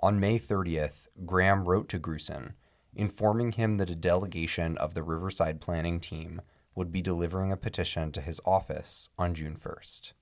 On 0.00 0.20
May 0.20 0.38
30th, 0.38 1.08
Graham 1.24 1.64
wrote 1.64 1.88
to 1.88 1.98
Grusin, 1.98 2.52
informing 2.94 3.52
him 3.52 3.76
that 3.76 3.90
a 3.90 3.96
delegation 3.96 4.76
of 4.78 4.94
the 4.94 5.02
Riverside 5.02 5.60
planning 5.60 5.98
team 5.98 6.42
would 6.74 6.92
be 6.92 7.02
delivering 7.02 7.50
a 7.50 7.56
petition 7.56 8.12
to 8.12 8.20
his 8.20 8.40
office 8.44 9.08
on 9.18 9.34
June 9.34 9.56
1st. 9.56 10.12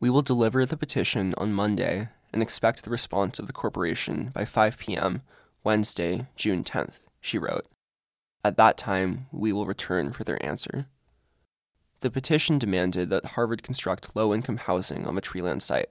We 0.00 0.10
will 0.10 0.22
deliver 0.22 0.64
the 0.64 0.76
petition 0.76 1.34
on 1.38 1.52
Monday 1.52 2.08
and 2.32 2.40
expect 2.40 2.84
the 2.84 2.90
response 2.90 3.40
of 3.40 3.48
the 3.48 3.52
corporation 3.52 4.30
by 4.32 4.44
5 4.44 4.78
p.m. 4.78 5.22
Wednesday, 5.64 6.28
June 6.36 6.62
10th, 6.62 7.00
she 7.20 7.36
wrote. 7.36 7.66
At 8.44 8.56
that 8.56 8.78
time, 8.78 9.26
we 9.32 9.52
will 9.52 9.66
return 9.66 10.12
for 10.12 10.22
their 10.22 10.44
answer. 10.44 10.86
The 11.98 12.12
petition 12.12 12.60
demanded 12.60 13.10
that 13.10 13.24
Harvard 13.34 13.64
construct 13.64 14.14
low 14.14 14.32
income 14.32 14.58
housing 14.58 15.04
on 15.04 15.16
the 15.16 15.20
Treeland 15.20 15.62
site, 15.62 15.88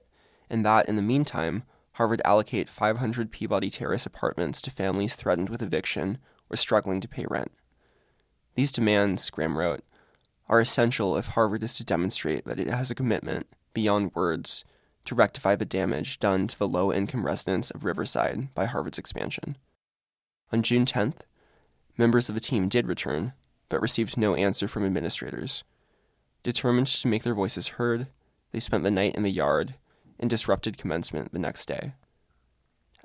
and 0.48 0.64
that, 0.64 0.88
in 0.88 0.96
the 0.96 1.02
meantime, 1.02 1.64
Harvard 1.92 2.22
allocate 2.24 2.70
500 2.70 3.30
Peabody 3.30 3.68
Terrace 3.68 4.06
apartments 4.06 4.62
to 4.62 4.70
families 4.70 5.16
threatened 5.16 5.50
with 5.50 5.60
eviction 5.60 6.16
or 6.48 6.56
struggling 6.56 7.00
to 7.00 7.08
pay 7.08 7.26
rent. 7.28 7.52
These 8.54 8.72
demands, 8.72 9.28
Graham 9.28 9.58
wrote, 9.58 9.82
are 10.48 10.60
essential 10.60 11.18
if 11.18 11.26
Harvard 11.26 11.62
is 11.62 11.74
to 11.74 11.84
demonstrate 11.84 12.46
that 12.46 12.58
it 12.58 12.68
has 12.68 12.90
a 12.90 12.94
commitment 12.94 13.46
beyond 13.78 14.12
words 14.12 14.64
to 15.04 15.14
rectify 15.14 15.54
the 15.54 15.64
damage 15.64 16.18
done 16.18 16.48
to 16.48 16.58
the 16.58 16.66
low 16.66 16.92
income 16.92 17.24
residents 17.24 17.70
of 17.70 17.84
Riverside 17.84 18.52
by 18.52 18.64
Harvard's 18.64 18.98
expansion. 18.98 19.56
On 20.50 20.62
June 20.62 20.84
10th, 20.84 21.20
members 21.96 22.28
of 22.28 22.34
the 22.34 22.40
team 22.40 22.68
did 22.68 22.88
return, 22.88 23.34
but 23.68 23.80
received 23.80 24.16
no 24.16 24.34
answer 24.34 24.66
from 24.66 24.84
administrators. 24.84 25.62
Determined 26.42 26.88
to 26.88 27.06
make 27.06 27.22
their 27.22 27.36
voices 27.36 27.68
heard, 27.78 28.08
they 28.50 28.58
spent 28.58 28.82
the 28.82 28.90
night 28.90 29.14
in 29.14 29.22
the 29.22 29.30
yard 29.30 29.76
and 30.18 30.28
disrupted 30.28 30.76
commencement 30.76 31.32
the 31.32 31.38
next 31.38 31.66
day. 31.66 31.92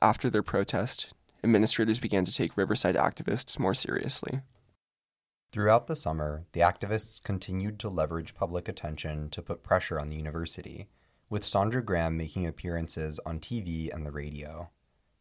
After 0.02 0.28
their 0.28 0.42
protest, 0.42 1.14
administrators 1.44 2.00
began 2.00 2.26
to 2.26 2.34
take 2.34 2.58
Riverside 2.58 2.96
activists 2.96 3.60
more 3.60 3.76
seriously. 3.76 4.42
Throughout 5.54 5.86
the 5.86 5.96
summer, 5.96 6.48
the 6.54 6.62
activists 6.62 7.22
continued 7.22 7.78
to 7.82 7.88
leverage 7.88 8.34
public 8.34 8.68
attention 8.68 9.30
to 9.30 9.42
put 9.44 9.62
pressure 9.62 10.00
on 10.00 10.08
the 10.08 10.16
university, 10.16 10.88
with 11.30 11.44
Saundra 11.44 11.86
Graham 11.86 12.18
making 12.18 12.48
appearances 12.48 13.20
on 13.24 13.40
TV 13.40 13.94
and 13.94 14.04
the 14.04 14.12
radio. 14.12 14.72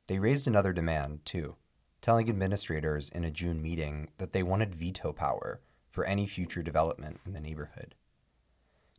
They 0.07 0.19
raised 0.19 0.49
another 0.49 0.73
demand, 0.73 1.27
too, 1.27 1.57
telling 2.01 2.31
administrators 2.31 3.11
in 3.11 3.25
a 3.25 3.31
June 3.31 3.61
meeting 3.61 4.09
that 4.17 4.33
they 4.33 4.43
wanted 4.43 4.75
veto 4.75 5.13
power 5.13 5.61
for 5.91 6.07
any 6.07 6.27
future 6.27 6.63
development 6.63 7.21
in 7.27 7.35
the 7.35 7.41
neighborhood. 7.41 7.95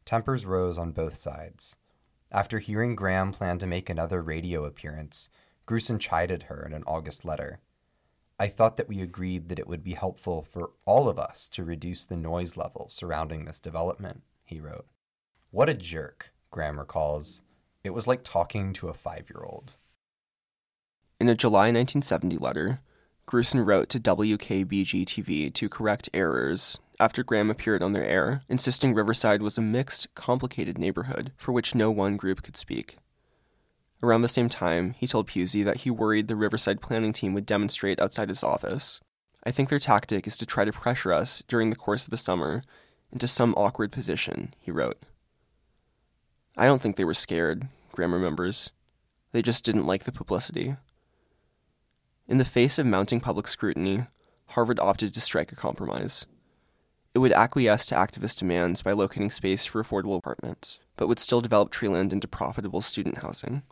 Tempers 0.05 0.45
rose 0.45 0.77
on 0.77 0.91
both 0.91 1.15
sides. 1.15 1.77
After 2.31 2.59
hearing 2.59 2.95
Graham 2.95 3.31
plan 3.31 3.57
to 3.57 3.65
make 3.65 3.89
another 3.89 4.21
radio 4.21 4.65
appearance, 4.65 5.29
Grusin 5.65 5.99
chided 5.99 6.43
her 6.43 6.63
in 6.63 6.73
an 6.73 6.83
August 6.85 7.25
letter. 7.25 7.59
I 8.43 8.49
thought 8.49 8.75
that 8.75 8.89
we 8.89 8.99
agreed 8.99 9.47
that 9.47 9.58
it 9.58 9.69
would 9.69 9.86
be 9.86 9.93
helpful 9.93 10.41
for 10.41 10.71
all 10.84 11.08
of 11.08 11.17
us 11.17 11.47
to 11.47 11.63
reduce 11.63 12.03
the 12.03 12.17
noise 12.17 12.58
level 12.58 12.88
surrounding 12.89 13.45
this 13.45 13.58
development, 13.58 14.23
he 14.43 14.60
wrote. 14.60 14.86
What 15.49 15.69
a 15.69 15.73
jerk, 15.73 16.34
Graham 16.51 16.77
recalls. 16.77 17.43
It 17.86 17.91
was 17.91 18.06
like 18.06 18.21
talking 18.21 18.73
to 18.73 18.89
a 18.89 18.93
five 18.93 19.29
year 19.29 19.45
old. 19.45 19.77
In 21.21 21.29
a 21.29 21.36
July 21.36 21.71
1970 21.71 22.38
letter, 22.38 22.82
Grusin 23.29 23.65
wrote 23.65 23.88
to 23.88 23.99
WKBG 24.01 25.06
TV 25.06 25.53
to 25.53 25.69
correct 25.69 26.10
errors 26.13 26.79
after 26.99 27.23
Graham 27.23 27.49
appeared 27.49 27.82
on 27.82 27.93
their 27.93 28.03
air, 28.03 28.41
insisting 28.49 28.93
Riverside 28.93 29.41
was 29.41 29.58
a 29.58 29.62
mixed, 29.62 30.13
complicated 30.15 30.77
neighborhood 30.77 31.32
for 31.38 31.53
which 31.53 31.75
no 31.75 31.89
one 31.91 32.17
group 32.17 32.43
could 32.43 32.58
speak. 32.58 32.97
Around 34.03 34.23
the 34.23 34.27
same 34.27 34.49
time, 34.49 34.95
he 34.97 35.07
told 35.07 35.29
Pusey 35.29 35.63
that 35.63 35.77
he 35.77 35.89
worried 35.89 36.27
the 36.27 36.35
Riverside 36.35 36.81
planning 36.81 37.13
team 37.13 37.33
would 37.33 37.45
demonstrate 37.45 38.01
outside 38.01 38.27
his 38.27 38.43
office. 38.43 38.99
I 39.45 39.51
think 39.51 39.69
their 39.69 39.79
tactic 39.79 40.27
is 40.27 40.35
to 40.37 40.45
try 40.45 40.65
to 40.65 40.73
pressure 40.73 41.13
us 41.13 41.41
during 41.47 41.69
the 41.69 41.77
course 41.77 42.03
of 42.03 42.11
the 42.11 42.17
summer 42.17 42.63
into 43.13 43.29
some 43.29 43.53
awkward 43.55 43.93
position, 43.93 44.53
he 44.59 44.71
wrote. 44.71 45.01
I 46.57 46.65
don't 46.65 46.81
think 46.81 46.97
they 46.97 47.05
were 47.05 47.13
scared, 47.13 47.69
Graham 47.93 48.13
remembers. 48.13 48.71
They 49.31 49.41
just 49.41 49.63
didn't 49.63 49.85
like 49.85 50.03
the 50.03 50.11
publicity. 50.11 50.75
In 52.27 52.39
the 52.39 52.45
face 52.45 52.77
of 52.77 52.85
mounting 52.85 53.21
public 53.21 53.47
scrutiny, 53.47 54.07
Harvard 54.47 54.81
opted 54.81 55.13
to 55.13 55.21
strike 55.21 55.53
a 55.53 55.55
compromise. 55.55 56.25
It 57.13 57.19
would 57.19 57.31
acquiesce 57.31 57.85
to 57.85 57.95
activist 57.95 58.35
demands 58.35 58.81
by 58.81 58.91
locating 58.91 59.31
space 59.31 59.65
for 59.65 59.81
affordable 59.81 60.17
apartments, 60.17 60.81
but 60.97 61.07
would 61.07 61.19
still 61.19 61.39
develop 61.39 61.71
Treeland 61.71 62.11
into 62.11 62.27
profitable 62.27 62.81
student 62.81 63.19
housing. 63.19 63.63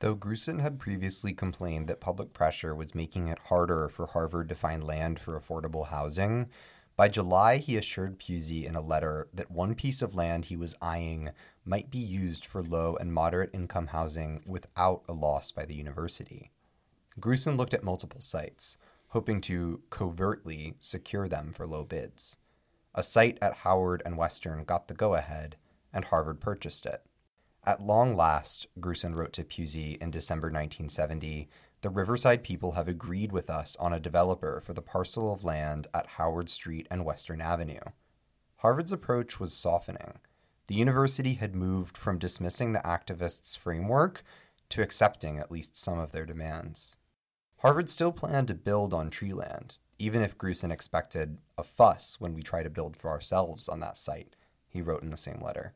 Though 0.00 0.14
Grusin 0.14 0.60
had 0.60 0.78
previously 0.78 1.32
complained 1.32 1.88
that 1.88 2.00
public 2.00 2.32
pressure 2.34 2.74
was 2.74 2.94
making 2.94 3.28
it 3.28 3.38
harder 3.38 3.88
for 3.88 4.06
Harvard 4.06 4.48
to 4.50 4.54
find 4.54 4.84
land 4.84 5.18
for 5.18 5.40
affordable 5.40 5.86
housing, 5.86 6.50
by 6.96 7.08
July 7.08 7.58
he 7.58 7.76
assured 7.76 8.18
Pusey 8.18 8.66
in 8.66 8.74
a 8.74 8.80
letter 8.80 9.28
that 9.32 9.50
one 9.50 9.74
piece 9.74 10.02
of 10.02 10.14
land 10.14 10.46
he 10.46 10.56
was 10.56 10.76
eyeing 10.80 11.30
might 11.64 11.90
be 11.90 11.98
used 11.98 12.44
for 12.44 12.62
low 12.62 12.96
and 12.96 13.12
moderate 13.12 13.50
income 13.54 13.88
housing 13.88 14.42
without 14.46 15.02
a 15.08 15.12
loss 15.12 15.50
by 15.50 15.64
the 15.64 15.74
university. 15.74 16.50
Grusin 17.18 17.56
looked 17.56 17.74
at 17.74 17.84
multiple 17.84 18.20
sites, 18.20 18.76
hoping 19.08 19.40
to 19.42 19.82
covertly 19.90 20.74
secure 20.80 21.28
them 21.28 21.52
for 21.54 21.66
low 21.66 21.84
bids. 21.84 22.36
A 22.94 23.02
site 23.02 23.38
at 23.42 23.58
Howard 23.58 24.02
and 24.04 24.16
Western 24.16 24.64
got 24.64 24.88
the 24.88 24.94
go 24.94 25.14
ahead, 25.14 25.56
and 25.92 26.06
Harvard 26.06 26.40
purchased 26.40 26.86
it. 26.86 27.02
At 27.66 27.82
long 27.82 28.14
last, 28.14 28.68
Grusin 28.78 29.16
wrote 29.16 29.32
to 29.32 29.44
Pusey 29.44 30.00
in 30.00 30.12
December 30.12 30.46
1970, 30.46 31.48
the 31.80 31.90
Riverside 31.90 32.44
people 32.44 32.72
have 32.72 32.86
agreed 32.86 33.32
with 33.32 33.50
us 33.50 33.74
on 33.80 33.92
a 33.92 33.98
developer 33.98 34.60
for 34.60 34.72
the 34.72 34.80
parcel 34.80 35.32
of 35.32 35.42
land 35.42 35.88
at 35.92 36.06
Howard 36.06 36.48
Street 36.48 36.86
and 36.92 37.04
Western 37.04 37.40
Avenue. 37.40 37.80
Harvard's 38.58 38.92
approach 38.92 39.40
was 39.40 39.52
softening. 39.52 40.20
The 40.68 40.76
university 40.76 41.34
had 41.34 41.56
moved 41.56 41.98
from 41.98 42.20
dismissing 42.20 42.72
the 42.72 42.80
activists' 42.80 43.58
framework 43.58 44.22
to 44.68 44.82
accepting 44.82 45.38
at 45.38 45.50
least 45.50 45.76
some 45.76 45.98
of 45.98 46.12
their 46.12 46.24
demands. 46.24 46.98
Harvard 47.58 47.90
still 47.90 48.12
planned 48.12 48.46
to 48.46 48.54
build 48.54 48.94
on 48.94 49.10
Treeland, 49.10 49.78
even 49.98 50.22
if 50.22 50.38
Grusin 50.38 50.70
expected 50.70 51.38
a 51.58 51.64
fuss 51.64 52.20
when 52.20 52.32
we 52.32 52.42
try 52.42 52.62
to 52.62 52.70
build 52.70 52.96
for 52.96 53.10
ourselves 53.10 53.68
on 53.68 53.80
that 53.80 53.96
site, 53.96 54.36
he 54.68 54.80
wrote 54.80 55.02
in 55.02 55.10
the 55.10 55.16
same 55.16 55.40
letter. 55.40 55.74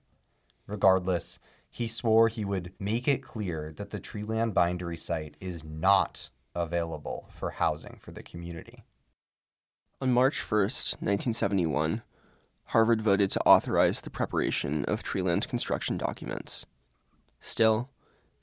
Regardless, 0.67 1.41
he 1.71 1.87
swore 1.87 2.29
he 2.29 2.45
would 2.45 2.73
make 2.79 3.07
it 3.07 3.23
clear 3.23 3.73
that 3.77 3.91
the 3.91 4.01
Treeland 4.01 4.53
bindery 4.53 4.97
site 4.97 5.37
is 5.41 5.65
not 5.65 6.29
available 6.55 7.29
for 7.31 7.51
housing 7.51 7.97
for 8.01 8.11
the 8.11 8.23
community. 8.23 8.85
On 10.01 10.13
March 10.13 10.41
1st, 10.41 11.01
1971, 11.01 12.03
Harvard 12.67 13.01
voted 13.01 13.31
to 13.31 13.41
authorize 13.47 14.01
the 14.01 14.11
preparation 14.11 14.85
of 14.87 15.03
Treeland 15.03 15.47
construction 15.49 15.97
documents. 15.97 16.67
Still, 17.39 17.89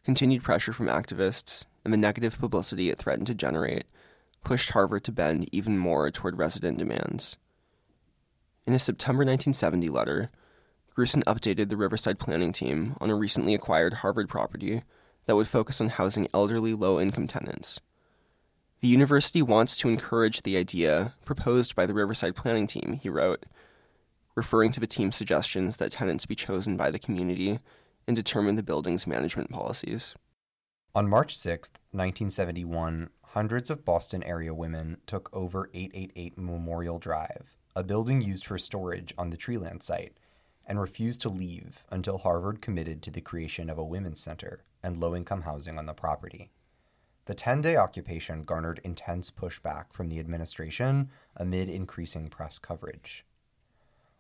continued 0.04 0.44
pressure 0.44 0.74
from 0.74 0.88
activists 0.88 1.66
and 1.84 1.94
the 1.94 1.98
negative 1.98 2.40
publicity 2.40 2.90
it 2.90 2.98
threatened 2.98 3.28
to 3.28 3.36
generate 3.36 3.86
pushed 4.44 4.72
Harvard 4.72 5.04
to 5.04 5.12
bend 5.12 5.50
even 5.52 5.78
more 5.78 6.10
toward 6.10 6.38
resident 6.38 6.78
demands. 6.78 7.36
In 8.66 8.74
a 8.74 8.80
September 8.80 9.22
1970 9.22 9.90
letter, 9.90 10.32
Grusin 10.98 11.24
updated 11.26 11.70
the 11.70 11.78
Riverside 11.78 12.18
planning 12.18 12.52
team 12.52 12.96
on 13.00 13.12
a 13.12 13.16
recently 13.16 13.54
acquired 13.54 13.96
Harvard 13.96 14.28
property 14.28 14.82
that 15.28 15.36
would 15.36 15.48
focus 15.48 15.80
on 15.80 15.90
housing 15.90 16.28
elderly 16.34 16.74
low 16.74 17.00
income 17.00 17.28
tenants. 17.28 17.80
The 18.82 18.88
university 18.88 19.44
wants 19.44 19.78
to 19.78 19.90
encourage 19.90 20.42
the 20.42 20.58
idea 20.58 21.14
proposed 21.24 21.76
by 21.76 21.86
the 21.86 21.94
Riverside 21.94 22.36
planning 22.36 22.66
team, 22.66 22.94
he 22.94 23.10
wrote, 23.10 23.46
referring 24.34 24.72
to 24.72 24.80
the 24.80 24.88
team's 24.88 25.16
suggestions 25.16 25.78
that 25.78 25.92
tenants 25.92 26.26
be 26.26 26.34
chosen 26.34 26.76
by 26.76 26.90
the 26.90 26.98
community 26.98 27.60
and 28.08 28.16
determine 28.16 28.56
the 28.56 28.64
building's 28.64 29.06
management 29.06 29.52
policies. 29.52 30.16
On 30.96 31.08
March 31.08 31.38
6, 31.38 31.70
1971, 31.92 33.12
hundreds 33.22 33.70
of 33.70 33.86
Boston 33.86 34.24
area 34.24 34.52
women 34.52 34.98
took 35.06 35.30
over 35.32 35.70
888 35.76 36.40
Memorial 36.40 36.98
Drive, 36.98 37.56
a 37.76 37.84
building 37.84 38.20
used 38.20 38.48
for 38.48 38.58
storage 38.58 39.14
on 39.16 39.30
the 39.30 39.38
Treeland 39.38 39.84
site, 39.84 40.18
and 40.68 40.80
refused 40.80 41.22
to 41.22 41.30
leave 41.30 41.86
until 41.90 42.20
Harvard 42.20 42.62
committed 42.62 43.02
to 43.02 43.10
the 43.10 43.22
creation 43.22 43.70
of 43.70 43.78
a 43.78 43.86
women's 43.86 44.20
center 44.20 44.64
and 44.84 44.98
low 44.98 45.16
income 45.16 45.42
housing 45.44 45.80
on 45.80 45.86
the 45.86 45.94
property. 45.94 46.52
The 47.26 47.34
10 47.34 47.62
day 47.62 47.76
occupation 47.76 48.44
garnered 48.44 48.82
intense 48.84 49.32
pushback 49.32 49.92
from 49.92 50.10
the 50.10 50.20
administration 50.20 51.10
amid 51.36 51.70
increasing 51.70 52.30
press 52.30 52.60
coverage. 52.60 53.26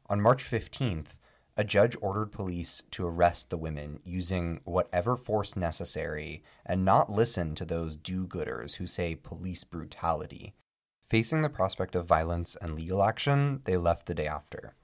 On 0.09 0.21
March 0.21 0.43
15th, 0.43 1.17
a 1.59 1.63
judge 1.63 1.97
ordered 2.01 2.31
police 2.31 2.83
to 2.91 3.07
arrest 3.07 3.49
the 3.49 3.57
women 3.57 3.99
using 4.03 4.61
whatever 4.63 5.17
force 5.17 5.55
necessary 5.55 6.43
and 6.65 6.85
not 6.85 7.11
listen 7.11 7.55
to 7.55 7.65
those 7.65 7.95
do 7.95 8.27
gooders 8.27 8.75
who 8.75 8.87
say 8.87 9.15
police 9.15 9.63
brutality. 9.63 10.53
Facing 11.01 11.41
the 11.41 11.49
prospect 11.49 11.95
of 11.95 12.05
violence 12.05 12.55
and 12.61 12.75
legal 12.75 13.01
action, 13.01 13.61
they 13.63 13.75
left 13.75 14.05
the 14.05 14.13
day 14.13 14.27
after. 14.27 14.75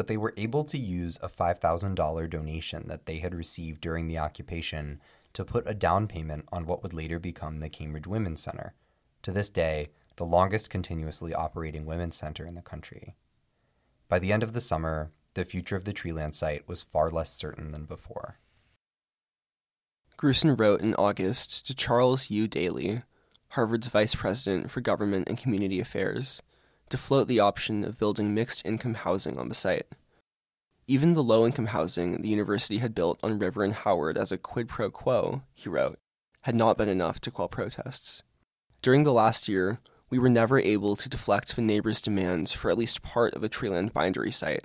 But 0.00 0.06
they 0.06 0.16
were 0.16 0.32
able 0.38 0.64
to 0.64 0.78
use 0.78 1.18
a 1.20 1.28
$5,000 1.28 2.30
donation 2.30 2.88
that 2.88 3.04
they 3.04 3.18
had 3.18 3.34
received 3.34 3.82
during 3.82 4.08
the 4.08 4.16
occupation 4.16 4.98
to 5.34 5.44
put 5.44 5.66
a 5.66 5.74
down 5.74 6.08
payment 6.08 6.46
on 6.50 6.64
what 6.64 6.82
would 6.82 6.94
later 6.94 7.18
become 7.18 7.60
the 7.60 7.68
Cambridge 7.68 8.06
Women's 8.06 8.42
Center. 8.42 8.72
To 9.24 9.30
this 9.30 9.50
day, 9.50 9.90
the 10.16 10.24
longest 10.24 10.70
continuously 10.70 11.34
operating 11.34 11.84
women's 11.84 12.16
center 12.16 12.46
in 12.46 12.54
the 12.54 12.62
country. 12.62 13.14
By 14.08 14.18
the 14.18 14.32
end 14.32 14.42
of 14.42 14.54
the 14.54 14.62
summer, 14.62 15.10
the 15.34 15.44
future 15.44 15.76
of 15.76 15.84
the 15.84 15.92
Treeland 15.92 16.34
site 16.34 16.66
was 16.66 16.82
far 16.82 17.10
less 17.10 17.34
certain 17.34 17.68
than 17.68 17.84
before. 17.84 18.38
Grusin 20.16 20.58
wrote 20.58 20.80
in 20.80 20.94
August 20.94 21.66
to 21.66 21.74
Charles 21.74 22.30
U. 22.30 22.48
Daly, 22.48 23.02
Harvard's 23.48 23.88
vice 23.88 24.14
president 24.14 24.70
for 24.70 24.80
government 24.80 25.28
and 25.28 25.36
community 25.36 25.78
affairs, 25.78 26.40
to 26.90 26.98
float 26.98 27.28
the 27.28 27.40
option 27.40 27.84
of 27.84 27.98
building 27.98 28.34
mixed 28.34 28.64
income 28.66 28.94
housing 28.94 29.38
on 29.38 29.48
the 29.48 29.54
site. 29.54 29.86
Even 30.86 31.14
the 31.14 31.22
low 31.22 31.46
income 31.46 31.66
housing 31.66 32.20
the 32.20 32.28
university 32.28 32.78
had 32.78 32.94
built 32.94 33.18
on 33.22 33.38
River 33.38 33.62
and 33.62 33.72
Howard 33.72 34.18
as 34.18 34.32
a 34.32 34.38
quid 34.38 34.68
pro 34.68 34.90
quo, 34.90 35.42
he 35.54 35.68
wrote, 35.68 35.98
had 36.42 36.54
not 36.54 36.76
been 36.76 36.88
enough 36.88 37.20
to 37.20 37.30
quell 37.30 37.48
protests. 37.48 38.22
During 38.82 39.04
the 39.04 39.12
last 39.12 39.48
year, 39.48 39.78
we 40.08 40.18
were 40.18 40.28
never 40.28 40.58
able 40.58 40.96
to 40.96 41.08
deflect 41.08 41.54
the 41.54 41.62
neighbors' 41.62 42.02
demands 42.02 42.52
for 42.52 42.70
at 42.70 42.78
least 42.78 43.02
part 43.02 43.34
of 43.34 43.42
the 43.42 43.48
Treeland 43.48 43.92
bindery 43.92 44.32
site, 44.32 44.64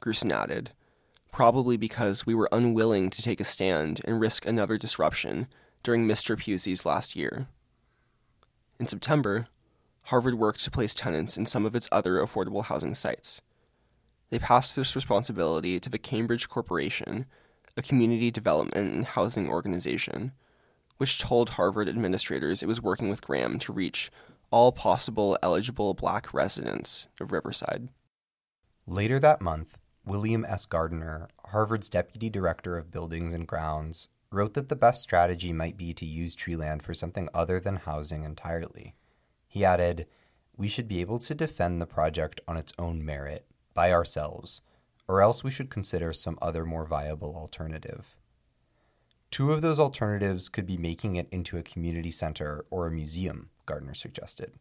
Grusin 0.00 0.32
added, 0.32 0.70
probably 1.32 1.76
because 1.76 2.24
we 2.24 2.34
were 2.34 2.48
unwilling 2.50 3.10
to 3.10 3.22
take 3.22 3.40
a 3.40 3.44
stand 3.44 4.00
and 4.04 4.20
risk 4.20 4.46
another 4.46 4.78
disruption 4.78 5.48
during 5.82 6.06
Mr. 6.06 6.36
Pusey's 6.36 6.86
last 6.86 7.14
year. 7.14 7.46
In 8.80 8.86
September, 8.86 9.48
Harvard 10.08 10.38
worked 10.38 10.64
to 10.64 10.70
place 10.70 10.94
tenants 10.94 11.36
in 11.36 11.44
some 11.44 11.66
of 11.66 11.74
its 11.74 11.86
other 11.92 12.14
affordable 12.14 12.64
housing 12.64 12.94
sites. 12.94 13.42
They 14.30 14.38
passed 14.38 14.74
this 14.74 14.96
responsibility 14.96 15.78
to 15.78 15.90
the 15.90 15.98
Cambridge 15.98 16.48
Corporation, 16.48 17.26
a 17.76 17.82
community 17.82 18.30
development 18.30 18.94
and 18.94 19.04
housing 19.04 19.50
organization, 19.50 20.32
which 20.96 21.18
told 21.18 21.50
Harvard 21.50 21.90
administrators 21.90 22.62
it 22.62 22.68
was 22.68 22.80
working 22.80 23.10
with 23.10 23.20
Graham 23.20 23.58
to 23.58 23.72
reach 23.72 24.10
all 24.50 24.72
possible 24.72 25.36
eligible 25.42 25.92
black 25.92 26.32
residents 26.32 27.06
of 27.20 27.30
Riverside. 27.30 27.90
Later 28.86 29.20
that 29.20 29.42
month, 29.42 29.76
William 30.06 30.42
S. 30.46 30.64
Gardner, 30.64 31.28
Harvard's 31.48 31.90
deputy 31.90 32.30
director 32.30 32.78
of 32.78 32.90
buildings 32.90 33.34
and 33.34 33.46
grounds, 33.46 34.08
wrote 34.32 34.54
that 34.54 34.70
the 34.70 34.74
best 34.74 35.02
strategy 35.02 35.52
might 35.52 35.76
be 35.76 35.92
to 35.92 36.06
use 36.06 36.34
Treeland 36.34 36.80
for 36.80 36.94
something 36.94 37.28
other 37.34 37.60
than 37.60 37.76
housing 37.76 38.24
entirely. 38.24 38.94
He 39.48 39.64
added, 39.64 40.06
We 40.56 40.68
should 40.68 40.86
be 40.86 41.00
able 41.00 41.18
to 41.20 41.34
defend 41.34 41.80
the 41.80 41.86
project 41.86 42.40
on 42.46 42.56
its 42.56 42.72
own 42.78 43.04
merit, 43.04 43.46
by 43.74 43.92
ourselves, 43.92 44.60
or 45.08 45.22
else 45.22 45.42
we 45.42 45.50
should 45.50 45.70
consider 45.70 46.12
some 46.12 46.38
other 46.42 46.64
more 46.64 46.84
viable 46.84 47.34
alternative. 47.34 48.14
Two 49.30 49.52
of 49.52 49.62
those 49.62 49.78
alternatives 49.78 50.48
could 50.48 50.66
be 50.66 50.76
making 50.76 51.16
it 51.16 51.28
into 51.30 51.58
a 51.58 51.62
community 51.62 52.10
center 52.10 52.64
or 52.70 52.86
a 52.86 52.90
museum, 52.90 53.50
Gardner 53.66 53.94
suggested. 53.94 54.52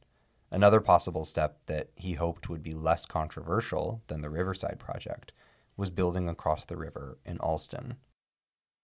Another 0.50 0.80
possible 0.80 1.26
step 1.26 1.60
that 1.66 1.90
he 1.96 2.14
hoped 2.14 2.50
would 2.50 2.64
be 2.64 2.74
less 2.74 3.06
controversial 3.06 4.02
than 4.08 4.22
the 4.22 4.30
Riverside 4.30 4.80
project 4.80 5.32
was 5.76 5.90
building 5.90 6.28
across 6.28 6.66
the 6.66 6.78
river 6.78 7.18
in 7.26 7.38
Allston. 7.40 7.96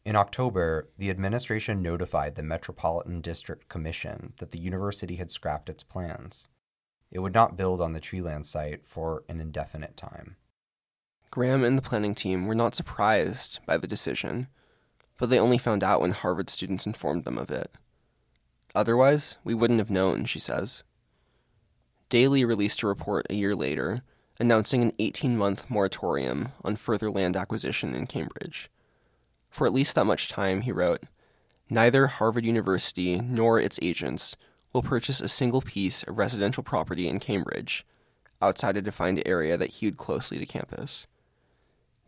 In 0.05 0.17
October, 0.17 0.89
the 0.97 1.09
administration 1.09 1.81
notified 1.81 2.35
the 2.35 2.43
Metropolitan 2.43 3.21
District 3.21 3.69
Commission 3.69 4.33
that 4.37 4.51
the 4.51 4.59
university 4.59 5.15
had 5.15 5.31
scrapped 5.31 5.69
its 5.69 5.81
plans. 5.81 6.49
It 7.09 7.19
would 7.19 7.33
not 7.33 7.55
build 7.55 7.79
on 7.79 7.93
the 7.93 8.01
Treeland 8.01 8.45
site 8.45 8.85
for 8.85 9.23
an 9.29 9.39
indefinite 9.39 9.95
time. 9.95 10.35
Graham 11.31 11.63
and 11.63 11.77
the 11.77 11.81
planning 11.81 12.13
team 12.13 12.47
were 12.47 12.55
not 12.55 12.75
surprised 12.75 13.59
by 13.65 13.77
the 13.77 13.87
decision, 13.87 14.47
but 15.17 15.29
they 15.29 15.39
only 15.39 15.57
found 15.57 15.83
out 15.83 16.01
when 16.01 16.11
Harvard 16.11 16.49
students 16.49 16.85
informed 16.85 17.23
them 17.23 17.37
of 17.37 17.49
it. 17.49 17.71
Otherwise, 18.75 19.37
we 19.43 19.53
wouldn't 19.53 19.79
have 19.79 19.89
known, 19.89 20.25
she 20.25 20.39
says. 20.39 20.83
Daly 22.09 22.43
released 22.43 22.83
a 22.83 22.87
report 22.87 23.25
a 23.29 23.35
year 23.35 23.55
later 23.55 23.99
announcing 24.37 24.81
an 24.81 24.91
18 24.99 25.37
month 25.37 25.69
moratorium 25.69 26.49
on 26.63 26.75
further 26.75 27.09
land 27.09 27.37
acquisition 27.37 27.95
in 27.95 28.05
Cambridge. 28.05 28.69
For 29.53 29.67
at 29.67 29.73
least 29.73 29.93
that 29.93 30.05
much 30.05 30.29
time, 30.29 30.61
he 30.61 30.71
wrote, 30.71 31.03
neither 31.69 32.07
Harvard 32.07 32.43
University 32.43 33.19
nor 33.19 33.59
its 33.59 33.77
agents 33.83 34.35
will 34.73 34.81
purchase 34.81 35.21
a 35.21 35.27
single 35.27 35.61
piece 35.61 36.01
of 36.01 36.17
residential 36.17 36.63
property 36.63 37.07
in 37.07 37.19
Cambridge 37.19 37.85
outside 38.41 38.77
a 38.77 38.81
defined 38.81 39.21
area 39.27 39.55
that 39.55 39.73
hewed 39.73 39.95
closely 39.95 40.39
to 40.39 40.47
campus. 40.47 41.05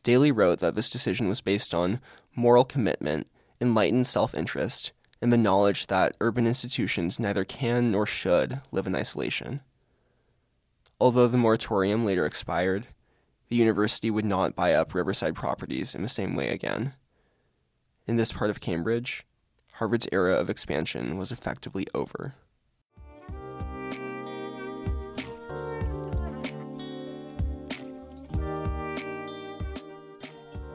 Daly 0.02 0.32
wrote 0.32 0.58
that 0.58 0.74
this 0.74 0.90
decision 0.90 1.28
was 1.28 1.40
based 1.40 1.76
on 1.76 2.02
moral 2.36 2.66
commitment, 2.66 3.28
enlightened 3.62 4.08
self 4.08 4.34
interest, 4.34 4.92
and 5.22 5.32
the 5.32 5.38
knowledge 5.38 5.86
that 5.86 6.18
urban 6.20 6.48
institutions 6.48 7.20
neither 7.20 7.46
can 7.46 7.92
nor 7.92 8.08
should 8.08 8.60
live 8.72 8.88
in 8.88 8.96
isolation. 8.96 9.62
Although 11.00 11.28
the 11.28 11.38
moratorium 11.38 12.06
later 12.06 12.26
expired, 12.26 12.88
the 13.50 13.56
university 13.56 14.10
would 14.10 14.26
not 14.26 14.56
buy 14.56 14.74
up 14.74 14.96
riverside 14.96 15.36
properties 15.36 15.94
in 15.94 16.02
the 16.02 16.10
same 16.10 16.36
way 16.36 16.50
again. 16.50 16.96
In 18.08 18.18
this 18.18 18.32
part 18.32 18.52
of 18.52 18.62
Cambridge, 18.62 19.26
Harvard's 19.74 20.08
era 20.12 20.36
of 20.36 20.50
expansion 20.50 21.18
was 21.18 21.32
effectively 21.32 21.88
over. 21.96 22.36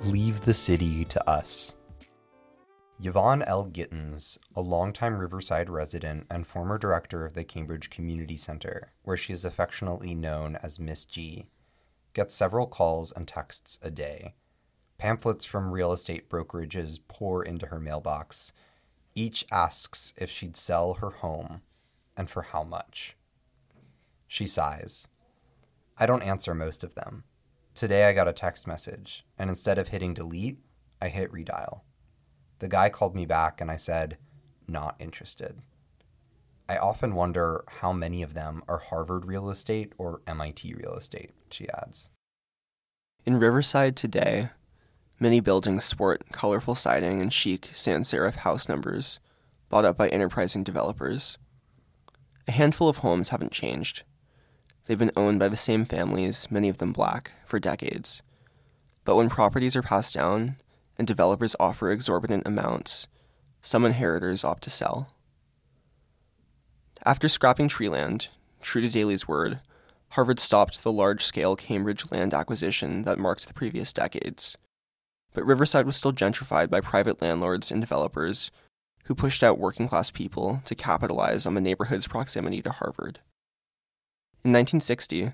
Leave 0.07 0.41
the 0.41 0.53
city 0.53 1.05
to 1.05 1.31
us. 1.31 1.77
Yvonne 3.01 3.43
L. 3.43 3.65
Gittens, 3.65 4.37
a 4.57 4.61
longtime 4.61 5.17
Riverside 5.17 5.71
resident 5.71 6.27
and 6.29 6.47
former 6.47 6.79
director 6.79 7.25
of 7.25 7.35
the 7.35 7.45
Cambridge 7.45 7.91
Community 7.91 8.37
Center, 8.37 8.93
where 9.05 9.17
she 9.17 9.33
is 9.33 9.45
affectionately 9.45 10.17
known 10.17 10.57
as 10.57 10.81
Miss 10.81 11.05
G, 11.05 11.47
gets 12.13 12.35
several 12.35 12.67
calls 12.67 13.13
and 13.13 13.29
texts 13.29 13.79
a 13.83 13.91
day. 13.91 14.35
Pamphlets 15.01 15.47
from 15.47 15.73
real 15.73 15.95
estate 15.95 16.29
brokerages 16.29 17.01
pour 17.09 17.43
into 17.43 17.65
her 17.67 17.81
mailbox. 17.81 18.53
Each 19.15 19.47
asks 19.51 20.13
if 20.19 20.29
she'd 20.29 20.59
sell 20.59 20.93
her 20.95 21.09
home 21.09 21.63
and 22.19 22.29
for 22.29 22.43
how 22.43 22.65
much. 22.65 23.17
She 24.29 24.47
sighs. 24.47 25.09
I 25.97 26.05
don't 26.05 26.23
answer 26.23 26.55
most 26.55 26.85
of 26.85 26.97
them. 26.97 27.25
Today 27.75 28.11
I 28.11 28.13
got 28.13 28.29
a 28.29 28.35
text 28.35 28.67
message, 28.67 29.25
and 29.39 29.49
instead 29.49 29.79
of 29.79 29.89
hitting 29.89 30.13
delete, 30.13 30.59
I 31.01 31.09
hit 31.09 31.33
redial. 31.33 31.81
The 32.59 32.69
guy 32.69 32.91
called 32.91 33.15
me 33.15 33.25
back 33.25 33.59
and 33.63 33.71
I 33.71 33.79
said, 33.79 34.19
not 34.69 34.97
interested. 34.99 35.63
I 36.69 36.77
often 36.77 37.15
wonder 37.15 37.65
how 37.67 37.95
many 37.95 38.23
of 38.23 38.35
them 38.35 38.63
are 38.69 38.77
Harvard 38.77 39.25
real 39.25 39.49
estate 39.49 39.95
or 39.97 40.21
MIT 40.27 40.75
real 40.75 40.93
estate, 40.93 41.31
she 41.51 41.71
adds. 41.71 42.11
In 43.25 43.39
Riverside 43.39 43.97
today, 43.97 44.51
many 45.21 45.39
buildings 45.39 45.85
sport 45.85 46.25
colorful 46.33 46.75
siding 46.75 47.21
and 47.21 47.33
chic 47.33 47.69
sans 47.73 48.11
serif 48.11 48.37
house 48.37 48.69
numbers, 48.69 49.21
bought 49.69 49.85
up 49.85 49.99
by 49.99 50.09
enterprising 50.09 50.65
developers. 50.65 51.37
A 52.49 52.53
handful 52.53 52.89
of 52.89 52.99
homes 52.99 53.29
haven't 53.29 53.53
changed. 53.53 54.03
They've 54.87 54.99
been 54.99 55.13
owned 55.17 55.39
by 55.39 55.49
the 55.49 55.57
same 55.57 55.85
families, 55.85 56.51
many 56.51 56.71
of 56.71 56.79
them 56.79 56.93
black, 56.93 57.33
for 57.45 57.61
decades. 57.61 58.23
But 59.05 59.17
when 59.17 59.29
properties 59.29 59.77
are 59.77 59.83
passed 59.83 60.15
down 60.15 60.57
and 60.99 61.07
developers 61.07 61.55
offer 61.61 61.91
exorbitant 61.91 62.47
amounts, 62.47 63.07
some 63.61 63.85
inheritors 63.85 64.43
opt 64.43 64.63
to 64.65 64.71
sell. 64.71 65.15
After 67.05 67.29
scrapping 67.29 67.69
Treeland, 67.69 68.29
true 68.63 68.81
to 68.81 68.89
Daly's 68.89 69.29
word, 69.29 69.61
Harvard 70.11 70.41
stopped 70.41 70.83
the 70.83 70.91
large 70.91 71.25
scale 71.25 71.57
Cambridge 71.57 72.11
land 72.11 72.35
acquisition 72.35 73.05
that 73.05 73.19
marked 73.19 73.47
the 73.47 73.55
previous 73.55 73.93
decades. 73.93 74.57
But 75.33 75.45
Riverside 75.45 75.87
was 75.87 75.97
still 75.97 76.13
gentrified 76.13 76.71
by 76.71 76.81
private 76.81 77.23
landlords 77.23 77.71
and 77.71 77.81
developers 77.81 78.51
who 79.05 79.15
pushed 79.15 79.43
out 79.43 79.59
working 79.59 79.87
class 79.87 80.11
people 80.11 80.63
to 80.65 80.75
capitalize 80.75 81.47
on 81.47 81.55
the 81.55 81.61
neighborhood's 81.61 82.07
proximity 82.07 82.63
to 82.63 82.71
Harvard. 82.71 83.21
In 84.43 84.53
1960, 84.53 85.33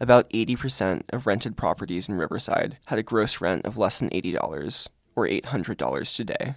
about 0.00 0.28
80% 0.30 1.02
of 1.10 1.26
rented 1.26 1.56
properties 1.56 2.08
in 2.08 2.16
Riverside 2.16 2.78
had 2.86 2.98
a 2.98 3.02
gross 3.02 3.40
rent 3.40 3.64
of 3.64 3.76
less 3.78 3.98
than 3.98 4.10
$80, 4.10 4.88
or 5.14 5.26
$800 5.26 6.16
today. 6.16 6.54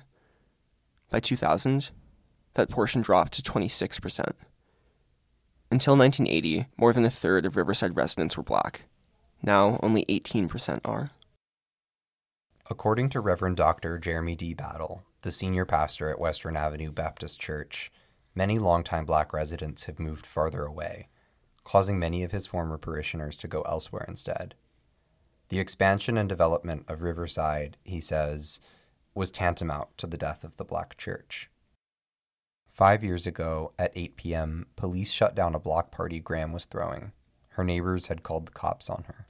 By 1.10 1.20
2000, 1.20 1.92
that 2.56 2.70
portion 2.70 3.02
dropped 3.02 3.34
to 3.34 3.42
26%. 3.42 4.32
Until 5.70 5.98
1980, 5.98 6.66
more 6.78 6.94
than 6.94 7.06
a 7.06 7.10
third 7.10 7.46
of 7.46 7.56
Riverside 7.56 7.96
residents 7.96 8.38
were 8.38 8.44
black. 8.44 8.86
Now, 9.44 9.80
only 9.84 10.06
18% 10.06 10.80
are. 10.84 11.12
According 12.70 13.10
to 13.10 13.22
Reverend 13.22 13.58
Dr. 13.58 13.98
Jeremy 13.98 14.36
D. 14.36 14.54
Battle, 14.54 15.04
the 15.22 15.32
senior 15.32 15.66
pastor 15.66 16.10
at 16.10 16.20
Western 16.20 16.58
Avenue 16.58 16.92
Baptist 16.92 17.40
Church, 17.40 17.92
many 18.36 18.60
longtime 18.60 19.06
black 19.06 19.34
residents 19.34 19.86
have 19.86 20.00
moved 20.00 20.26
farther 20.26 20.66
away 20.66 21.08
causing 21.68 22.00
many 22.00 22.24
of 22.24 22.32
his 22.32 22.48
former 22.48 22.78
parishioners 22.78 23.36
to 23.36 23.46
go 23.46 23.62
elsewhere 23.64 24.06
instead. 24.08 24.56
The 25.50 25.60
expansion 25.60 26.18
and 26.18 26.30
development 26.30 26.86
of 26.88 27.04
Riverside, 27.04 27.76
he 27.84 28.00
says, 28.00 28.62
was 29.14 29.32
tantamount 29.32 29.90
to 29.98 30.08
the 30.08 30.18
death 30.18 30.46
of 30.46 30.56
the 30.56 30.64
black 30.64 30.96
church. 30.96 31.50
Five 32.70 33.04
years 33.04 33.28
ago, 33.28 33.74
at 33.78 33.92
8 33.96 34.16
p.m., 34.16 34.68
police 34.78 35.12
shut 35.12 35.36
down 35.36 35.54
a 35.54 35.60
block 35.60 35.92
party 35.92 36.22
Graham 36.22 36.54
was 36.54 36.64
throwing. 36.64 37.12
Her 37.50 37.66
neighbors 37.66 38.06
had 38.06 38.24
called 38.24 38.46
the 38.46 38.54
cops 38.54 38.90
on 38.90 39.04
her. 39.08 39.28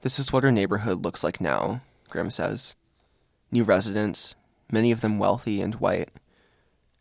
This 0.00 0.18
is 0.18 0.32
what 0.32 0.42
her 0.42 0.50
neighborhood 0.50 1.04
looks 1.04 1.22
like 1.22 1.40
now, 1.40 1.82
Graham 2.08 2.30
says. 2.30 2.76
New 3.50 3.62
residents, 3.62 4.34
many 4.70 4.92
of 4.92 5.00
them 5.00 5.18
wealthy 5.18 5.60
and 5.60 5.76
white, 5.76 6.10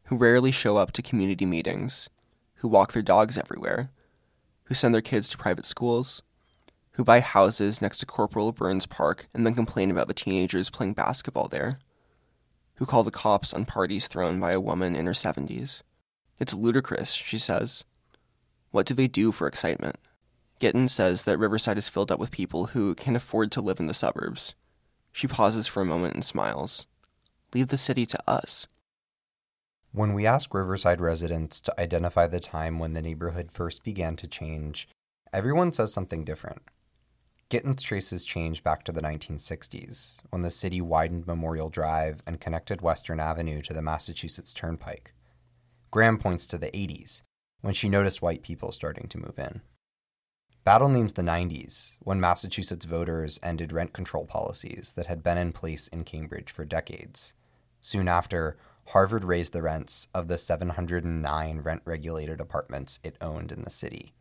who 0.05 0.17
rarely 0.17 0.51
show 0.51 0.77
up 0.77 0.91
to 0.91 1.01
community 1.01 1.45
meetings, 1.45 2.09
who 2.55 2.67
walk 2.67 2.93
their 2.93 3.01
dogs 3.01 3.37
everywhere, 3.37 3.89
who 4.65 4.75
send 4.75 4.93
their 4.93 5.01
kids 5.01 5.29
to 5.29 5.37
private 5.37 5.65
schools, 5.65 6.21
who 6.93 7.03
buy 7.03 7.19
houses 7.19 7.81
next 7.81 7.99
to 7.99 8.05
Corporal 8.05 8.51
Burns 8.51 8.85
Park 8.85 9.27
and 9.33 9.45
then 9.45 9.53
complain 9.53 9.91
about 9.91 10.07
the 10.07 10.13
teenagers 10.13 10.69
playing 10.69 10.93
basketball 10.93 11.47
there, 11.47 11.79
who 12.75 12.85
call 12.85 13.03
the 13.03 13.11
cops 13.11 13.53
on 13.53 13.65
parties 13.65 14.07
thrown 14.07 14.39
by 14.39 14.51
a 14.51 14.61
woman 14.61 14.95
in 14.95 15.05
her 15.05 15.11
70s. 15.11 15.81
It's 16.39 16.53
ludicrous, 16.53 17.11
she 17.11 17.37
says. 17.37 17.83
What 18.71 18.85
do 18.85 18.93
they 18.93 19.07
do 19.07 19.31
for 19.31 19.47
excitement? 19.47 19.97
Gittens 20.59 20.91
says 20.91 21.25
that 21.25 21.37
Riverside 21.37 21.77
is 21.77 21.89
filled 21.89 22.11
up 22.11 22.19
with 22.19 22.31
people 22.31 22.67
who 22.67 22.95
can 22.95 23.15
afford 23.15 23.51
to 23.53 23.61
live 23.61 23.79
in 23.79 23.87
the 23.87 23.93
suburbs. 23.93 24.55
She 25.15 25.27
pauses 25.27 25.65
for 25.65 25.81
a 25.81 25.85
moment 25.85 26.13
and 26.13 26.25
smiles. 26.25 26.87
Leave 27.53 27.69
the 27.69 27.77
city 27.77 28.05
to 28.05 28.19
us. 28.29 28.67
When 29.93 30.13
we 30.13 30.25
ask 30.25 30.53
Riverside 30.53 30.99
residents 30.99 31.61
to 31.61 31.79
identify 31.79 32.27
the 32.27 32.41
time 32.41 32.79
when 32.79 32.91
the 32.91 33.01
neighborhood 33.01 33.49
first 33.49 33.85
began 33.85 34.17
to 34.17 34.27
change, 34.27 34.89
everyone 35.31 35.71
says 35.71 35.93
something 35.93 36.25
different. 36.25 36.63
Gittens 37.47 37.81
traces 37.81 38.25
change 38.25 38.61
back 38.61 38.83
to 38.83 38.91
the 38.91 39.01
1960s, 39.01 40.19
when 40.31 40.41
the 40.41 40.51
city 40.51 40.81
widened 40.81 41.25
Memorial 41.25 41.69
Drive 41.69 42.21
and 42.27 42.41
connected 42.41 42.81
Western 42.81 43.21
Avenue 43.21 43.61
to 43.61 43.73
the 43.73 43.81
Massachusetts 43.81 44.53
Turnpike. 44.53 45.13
Graham 45.91 46.17
points 46.17 46.45
to 46.47 46.57
the 46.57 46.71
80s, 46.71 47.21
when 47.61 47.73
she 47.73 47.87
noticed 47.87 48.21
white 48.21 48.43
people 48.43 48.73
starting 48.73 49.07
to 49.07 49.17
move 49.17 49.39
in. 49.39 49.61
Battle 50.65 50.89
names 50.89 51.13
the 51.13 51.21
90s, 51.21 51.95
when 51.99 52.19
Massachusetts 52.19 52.85
voters 52.85 53.39
ended 53.43 53.71
rent 53.71 53.93
control 53.93 54.25
policies 54.25 54.93
that 54.95 55.05
had 55.05 55.21
been 55.21 55.37
in 55.37 55.53
place 55.53 55.87
in 55.89 56.03
Cambridge 56.03 56.51
for 56.51 56.65
decades. 56.65 57.35
Soon 57.81 58.07
after, 58.07 58.57
Harvard 58.87 59.23
raised 59.23 59.53
the 59.53 59.61
rents 59.61 60.07
of 60.11 60.27
the 60.27 60.39
709 60.39 61.59
rent 61.59 61.83
regulated 61.85 62.41
apartments 62.41 62.99
it 63.03 63.15
owned 63.21 63.51
in 63.51 63.61
the 63.61 63.69
city. 63.69 64.15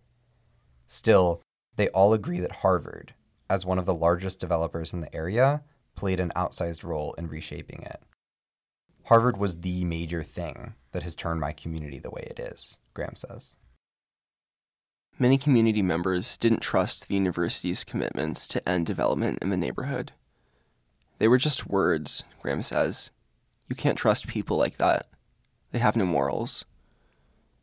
Still, 0.87 1.41
they 1.77 1.89
all 1.89 2.13
agree 2.13 2.41
that 2.41 2.57
Harvard, 2.57 3.15
as 3.49 3.65
one 3.65 3.79
of 3.79 3.87
the 3.87 3.95
largest 3.95 4.39
developers 4.39 4.93
in 4.93 5.01
the 5.01 5.15
area, 5.17 5.63
played 5.97 6.21
an 6.21 6.31
outsized 6.37 6.85
role 6.85 7.15
in 7.15 7.27
reshaping 7.27 7.81
it. 7.81 8.03
Harvard 9.05 9.39
was 9.39 9.63
the 9.63 9.87
major 9.87 10.23
thing 10.23 10.75
that 10.93 11.05
has 11.05 11.17
turned 11.17 11.41
my 11.41 11.53
community 11.53 11.99
the 11.99 12.11
way 12.11 12.27
it 12.29 12.39
is, 12.39 12.81
Graham 12.93 13.17
says. 13.17 13.57
Many 15.17 15.39
community 15.39 15.81
members 15.81 16.37
didn't 16.37 16.61
trust 16.61 17.07
the 17.07 17.15
university's 17.15 17.85
commitments 17.85 18.49
to 18.49 18.69
end 18.69 18.87
development 18.87 19.39
in 19.41 19.51
the 19.51 19.57
neighborhood. 19.57 20.11
They 21.19 21.29
were 21.29 21.39
just 21.39 21.69
words, 21.69 22.25
Graham 22.43 22.63
says, 22.63 23.13
you 23.69 23.77
can't 23.77 23.97
trust 23.97 24.27
people 24.27 24.57
like 24.57 24.77
that. 24.79 25.07
They 25.71 25.79
have 25.79 25.97
no 25.97 26.05
morals. 26.05 26.65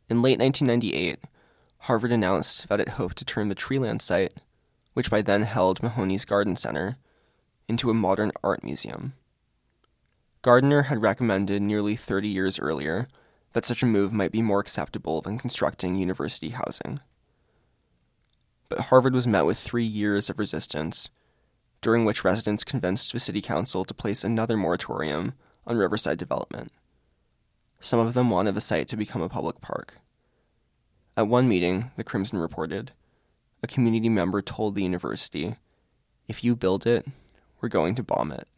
In 0.08 0.22
late 0.22 0.38
1998, 0.38 1.18
Harvard 1.80 2.10
announced 2.10 2.68
that 2.68 2.80
it 2.80 2.90
hoped 2.90 3.18
to 3.18 3.24
turn 3.24 3.48
the 3.48 3.54
Treeland 3.54 4.00
site, 4.00 4.32
which 4.94 5.10
by 5.10 5.22
then 5.22 5.42
held 5.42 5.82
Mahoney's 5.82 6.24
Garden 6.24 6.56
Center, 6.56 6.96
into 7.68 7.90
a 7.90 7.94
modern 7.94 8.32
art 8.42 8.64
museum. 8.64 9.12
Gardner 10.42 10.82
had 10.82 11.02
recommended 11.02 11.62
nearly 11.62 11.96
30 11.96 12.28
years 12.28 12.58
earlier 12.58 13.08
that 13.52 13.64
such 13.64 13.82
a 13.82 13.86
move 13.86 14.12
might 14.12 14.32
be 14.32 14.42
more 14.42 14.60
acceptable 14.60 15.20
than 15.20 15.38
constructing 15.38 15.94
university 15.94 16.48
housing. 16.48 17.00
But 18.72 18.86
Harvard 18.86 19.12
was 19.12 19.26
met 19.26 19.44
with 19.44 19.58
three 19.58 19.84
years 19.84 20.30
of 20.30 20.38
resistance, 20.38 21.10
during 21.82 22.06
which 22.06 22.24
residents 22.24 22.64
convinced 22.64 23.12
the 23.12 23.20
city 23.20 23.42
council 23.42 23.84
to 23.84 23.92
place 23.92 24.24
another 24.24 24.56
moratorium 24.56 25.34
on 25.66 25.76
Riverside 25.76 26.16
development. 26.16 26.72
Some 27.80 28.00
of 28.00 28.14
them 28.14 28.30
wanted 28.30 28.54
the 28.54 28.62
site 28.62 28.88
to 28.88 28.96
become 28.96 29.20
a 29.20 29.28
public 29.28 29.60
park. 29.60 29.98
At 31.18 31.28
one 31.28 31.50
meeting, 31.50 31.90
the 31.96 32.02
Crimson 32.02 32.38
reported, 32.38 32.92
a 33.62 33.66
community 33.66 34.08
member 34.08 34.40
told 34.40 34.74
the 34.74 34.84
university, 34.84 35.56
If 36.26 36.42
you 36.42 36.56
build 36.56 36.86
it, 36.86 37.06
we're 37.60 37.68
going 37.68 37.94
to 37.96 38.02
bomb 38.02 38.32
it. 38.32 38.48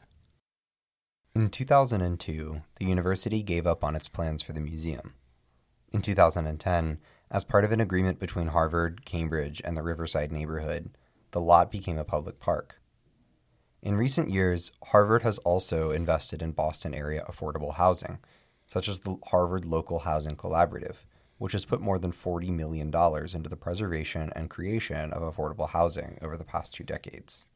In 1.35 1.51
2002, 1.51 2.63
the 2.77 2.85
university 2.85 3.43
gave 3.43 3.67
up 3.67 3.83
on 3.83 3.97
its 3.97 4.07
plans 4.07 4.45
for 4.45 4.53
the 4.53 4.61
museum. 4.61 5.15
In 5.93 6.03
2010, 6.03 7.01
as 7.35 7.43
part 7.45 7.65
of 7.65 7.73
an 7.73 7.81
agreement 7.81 8.21
between 8.21 8.47
Harvard, 8.47 9.05
Cambridge, 9.05 9.61
and 9.65 9.77
the 9.77 9.83
Riverside 9.83 10.31
neighborhood, 10.31 10.97
the 11.33 11.41
lot 11.41 11.69
became 11.69 11.99
a 11.99 12.05
public 12.05 12.39
park. 12.39 12.81
In 13.83 13.97
recent 13.97 14.31
years, 14.31 14.71
Harvard 14.85 15.23
has 15.23 15.39
also 15.39 15.91
invested 15.91 16.43
in 16.43 16.53
Boston 16.53 16.95
area 16.95 17.25
affordable 17.29 17.75
housing, 17.75 18.21
such 18.69 18.89
as 18.89 19.01
the 19.01 19.17
Harvard 19.27 19.65
Local 19.65 19.99
Housing 19.99 20.37
Collaborative, 20.37 20.99
which 21.39 21.55
has 21.55 21.65
put 21.65 21.81
more 21.81 21.99
than 21.99 22.13
$40 22.13 22.51
million 22.51 22.87
into 22.87 23.49
the 23.49 23.57
preservation 23.57 24.31
and 24.37 24.49
creation 24.49 25.13
of 25.13 25.23
affordable 25.23 25.71
housing 25.71 26.19
over 26.23 26.37
the 26.37 26.45
past 26.45 26.73
two 26.73 26.85
decades. 26.85 27.47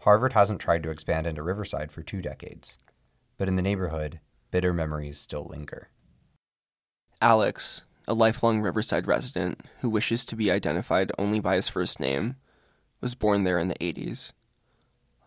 Harvard 0.00 0.32
hasn't 0.32 0.60
tried 0.60 0.82
to 0.82 0.90
expand 0.90 1.28
into 1.28 1.44
Riverside 1.44 1.92
for 1.92 2.02
two 2.02 2.20
decades, 2.20 2.78
but 3.38 3.46
in 3.46 3.54
the 3.54 3.62
neighborhood, 3.62 4.18
bitter 4.50 4.72
memories 4.72 5.16
still 5.16 5.44
linger. 5.44 5.90
Alex, 7.22 7.84
a 8.06 8.14
lifelong 8.14 8.60
Riverside 8.60 9.06
resident 9.06 9.60
who 9.80 9.90
wishes 9.90 10.24
to 10.24 10.36
be 10.36 10.50
identified 10.50 11.12
only 11.18 11.40
by 11.40 11.56
his 11.56 11.68
first 11.68 11.98
name, 11.98 12.36
was 13.00 13.14
born 13.14 13.44
there 13.44 13.58
in 13.58 13.68
the 13.68 13.74
80s. 13.76 14.32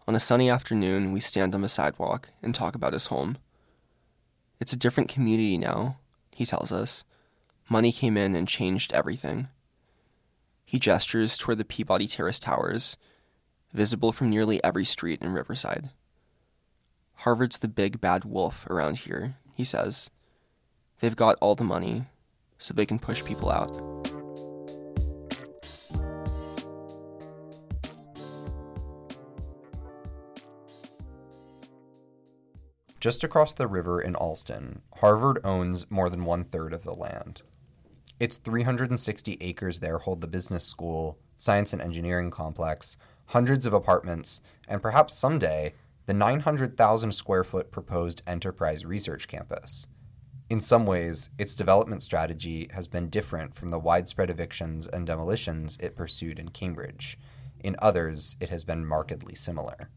On 0.07 0.15
a 0.15 0.19
sunny 0.19 0.49
afternoon, 0.49 1.11
we 1.11 1.19
stand 1.19 1.53
on 1.53 1.61
the 1.61 1.69
sidewalk 1.69 2.29
and 2.41 2.53
talk 2.55 2.75
about 2.75 2.93
his 2.93 3.07
home. 3.07 3.37
It's 4.59 4.73
a 4.73 4.77
different 4.77 5.09
community 5.09 5.57
now, 5.57 5.97
he 6.33 6.45
tells 6.45 6.71
us. 6.71 7.03
Money 7.69 7.91
came 7.91 8.15
in 8.15 8.35
and 8.35 8.47
changed 8.47 8.93
everything. 8.93 9.49
He 10.65 10.79
gestures 10.79 11.37
toward 11.37 11.57
the 11.57 11.65
Peabody 11.65 12.07
Terrace 12.07 12.39
Towers 12.39 12.97
visible 13.73 14.11
from 14.11 14.29
nearly 14.29 14.63
every 14.63 14.85
street 14.85 15.21
in 15.21 15.31
Riverside. 15.31 15.89
Harvard's 17.21 17.59
the 17.59 17.67
big 17.67 17.99
bad 17.99 18.25
wolf 18.25 18.65
around 18.67 18.99
here, 18.99 19.35
he 19.53 19.63
says. 19.63 20.09
They've 20.99 21.15
got 21.15 21.37
all 21.41 21.55
the 21.55 21.63
money, 21.63 22.05
so 22.57 22.73
they 22.73 22.85
can 22.85 22.99
push 22.99 23.23
people 23.23 23.49
out. 23.49 23.71
Just 32.99 33.23
across 33.23 33.53
the 33.53 33.67
river 33.67 34.01
in 34.01 34.15
Allston, 34.15 34.81
Harvard 34.97 35.39
owns 35.43 35.89
more 35.89 36.09
than 36.09 36.25
one 36.25 36.43
third 36.43 36.73
of 36.73 36.83
the 36.83 36.93
land. 36.93 37.41
Its 38.19 38.37
360 38.37 39.37
acres 39.39 39.79
there 39.79 39.99
hold 39.99 40.21
the 40.21 40.27
business 40.27 40.65
school, 40.65 41.19
science 41.37 41.71
and 41.73 41.81
engineering 41.81 42.31
complex, 42.31 42.97
hundreds 43.27 43.65
of 43.65 43.73
apartments, 43.73 44.41
and 44.67 44.81
perhaps 44.81 45.13
someday, 45.13 45.73
the 46.07 46.13
900,000 46.13 47.11
square 47.11 47.43
foot 47.43 47.71
proposed 47.71 48.23
enterprise 48.25 48.83
research 48.83 49.27
campus. 49.27 49.87
In 50.49 50.61
some 50.61 50.85
ways, 50.85 51.29
its 51.37 51.55
development 51.55 52.01
strategy 52.03 52.69
has 52.71 52.87
been 52.87 53.09
different 53.09 53.53
from 53.53 53.67
the 53.67 53.79
widespread 53.79 54.29
evictions 54.29 54.87
and 54.87 55.05
demolitions 55.05 55.77
it 55.81 55.97
pursued 55.97 56.39
in 56.39 56.49
Cambridge. 56.49 57.17
In 57.59 57.75
others, 57.79 58.37
it 58.39 58.47
has 58.47 58.63
been 58.63 58.85
markedly 58.85 59.35
similar. 59.35 59.89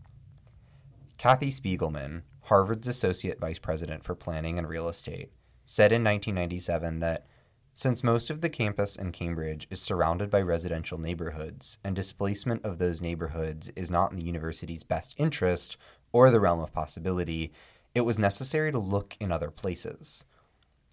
Kathy 1.19 1.51
Spiegelman, 1.51 2.23
Harvard's 2.45 2.89
Associate 2.89 3.39
Vice 3.39 3.61
President 3.61 4.03
for 4.03 4.17
Planning 4.17 4.59
and 4.59 4.69
Real 4.69 4.89
Estate, 4.89 5.31
said 5.67 5.93
in 5.93 6.03
1997 6.03 6.99
that 6.99 7.27
since 7.73 8.03
most 8.03 8.29
of 8.29 8.41
the 8.41 8.49
campus 8.49 8.97
in 8.97 9.13
Cambridge 9.13 9.69
is 9.71 9.81
surrounded 9.81 10.31
by 10.31 10.43
residential 10.43 10.99
neighborhoods, 10.99 11.79
and 11.85 11.95
displacement 11.95 12.65
of 12.65 12.79
those 12.79 13.01
neighborhoods 13.01 13.71
is 13.77 13.91
not 13.91 14.11
in 14.11 14.17
the 14.17 14.25
university's 14.25 14.83
best 14.83 15.15
interest 15.17 15.77
or 16.11 16.31
the 16.31 16.41
realm 16.41 16.59
of 16.59 16.73
possibility, 16.73 17.53
it 17.95 18.01
was 18.01 18.19
necessary 18.19 18.73
to 18.73 18.79
look 18.79 19.17
in 19.21 19.31
other 19.31 19.51
places. 19.51 20.25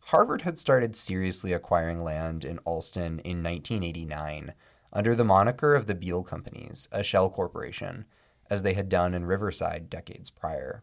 Harvard 0.08 0.44
had 0.44 0.58
started 0.58 0.96
seriously 0.96 1.52
acquiring 1.52 2.02
land 2.02 2.46
in 2.46 2.60
Allston 2.60 3.20
in 3.26 3.44
1989 3.44 4.54
under 4.94 5.14
the 5.14 5.26
moniker 5.26 5.76
of 5.76 5.86
the 5.86 5.96
Beal 5.96 6.24
Companies, 6.24 6.88
a 6.94 7.04
shell 7.04 7.30
corporation, 7.30 8.06
as 8.50 8.62
they 8.62 8.74
had 8.74 8.88
done 8.88 9.14
in 9.14 9.26
Riverside 9.26 9.90
decades 9.90 10.30
prior. 10.30 10.82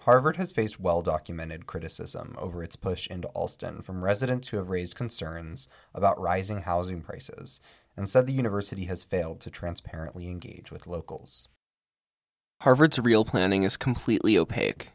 Harvard 0.00 0.38
has 0.38 0.50
faced 0.50 0.80
well 0.80 1.02
documented 1.02 1.68
criticism 1.68 2.34
over 2.36 2.64
its 2.64 2.74
push 2.74 3.06
into 3.06 3.28
Allston 3.28 3.80
from 3.80 4.02
residents 4.02 4.48
who 4.48 4.56
have 4.56 4.70
raised 4.70 4.96
concerns 4.96 5.68
about 5.94 6.20
rising 6.20 6.62
housing 6.62 7.02
prices 7.02 7.60
and 7.96 8.08
said 8.08 8.26
the 8.26 8.32
university 8.32 8.86
has 8.86 9.04
failed 9.04 9.38
to 9.42 9.50
transparently 9.50 10.26
engage 10.26 10.72
with 10.72 10.88
locals. 10.88 11.48
Harvard's 12.62 12.98
real 12.98 13.24
planning 13.24 13.62
is 13.62 13.76
completely 13.76 14.36
opaque, 14.36 14.88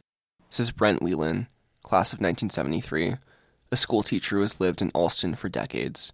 says 0.50 0.70
Brent 0.70 1.00
Whelan, 1.00 1.48
class 1.86 2.12
of 2.12 2.18
1973, 2.18 3.14
a 3.70 3.76
school 3.76 4.02
teacher 4.02 4.36
who 4.36 4.42
has 4.42 4.60
lived 4.60 4.82
in 4.82 4.90
Allston 4.90 5.36
for 5.36 5.48
decades. 5.48 6.12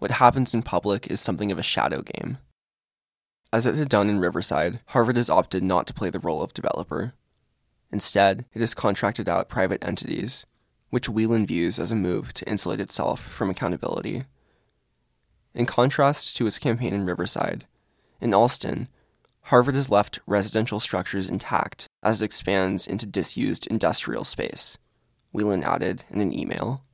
What 0.00 0.10
happens 0.10 0.52
in 0.52 0.62
public 0.62 1.06
is 1.06 1.20
something 1.20 1.52
of 1.52 1.60
a 1.60 1.62
shadow 1.62 2.02
game. 2.02 2.38
As 3.52 3.66
it 3.66 3.76
had 3.76 3.88
done 3.88 4.10
in 4.10 4.18
Riverside, 4.18 4.80
Harvard 4.86 5.16
has 5.16 5.30
opted 5.30 5.62
not 5.62 5.86
to 5.86 5.94
play 5.94 6.10
the 6.10 6.18
role 6.18 6.42
of 6.42 6.54
developer. 6.54 7.14
Instead, 7.92 8.46
it 8.52 8.58
has 8.58 8.74
contracted 8.74 9.28
out 9.28 9.48
private 9.48 9.84
entities, 9.84 10.44
which 10.90 11.08
Whelan 11.08 11.46
views 11.46 11.78
as 11.78 11.92
a 11.92 11.96
move 11.96 12.34
to 12.34 12.48
insulate 12.48 12.80
itself 12.80 13.20
from 13.20 13.48
accountability. 13.48 14.24
In 15.54 15.66
contrast 15.66 16.34
to 16.36 16.48
its 16.48 16.58
campaign 16.58 16.92
in 16.92 17.06
Riverside, 17.06 17.66
in 18.20 18.34
Allston, 18.34 18.88
Harvard 19.42 19.76
has 19.76 19.88
left 19.88 20.18
residential 20.26 20.80
structures 20.80 21.28
intact 21.28 21.88
as 22.02 22.20
it 22.20 22.24
expands 22.24 22.86
into 22.86 23.06
disused 23.06 23.66
industrial 23.66 24.24
space, 24.24 24.78
Whelan 25.32 25.62
added 25.62 26.04
in 26.10 26.20
an 26.20 26.36
email. 26.36 26.84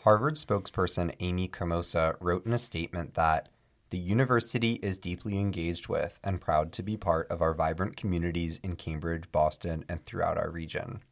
Harvard 0.00 0.34
spokesperson 0.34 1.14
Amy 1.20 1.48
Camosa 1.48 2.16
wrote 2.20 2.46
in 2.46 2.52
a 2.52 2.58
statement 2.58 3.14
that 3.14 3.48
the 3.90 3.98
university 3.98 4.74
is 4.74 4.98
deeply 4.98 5.38
engaged 5.38 5.88
with 5.88 6.20
and 6.22 6.40
proud 6.40 6.72
to 6.72 6.82
be 6.82 6.96
part 6.96 7.28
of 7.28 7.42
our 7.42 7.54
vibrant 7.54 7.96
communities 7.96 8.60
in 8.62 8.76
Cambridge, 8.76 9.30
Boston, 9.32 9.84
and 9.88 10.04
throughout 10.04 10.38
our 10.38 10.50
region. 10.50 11.02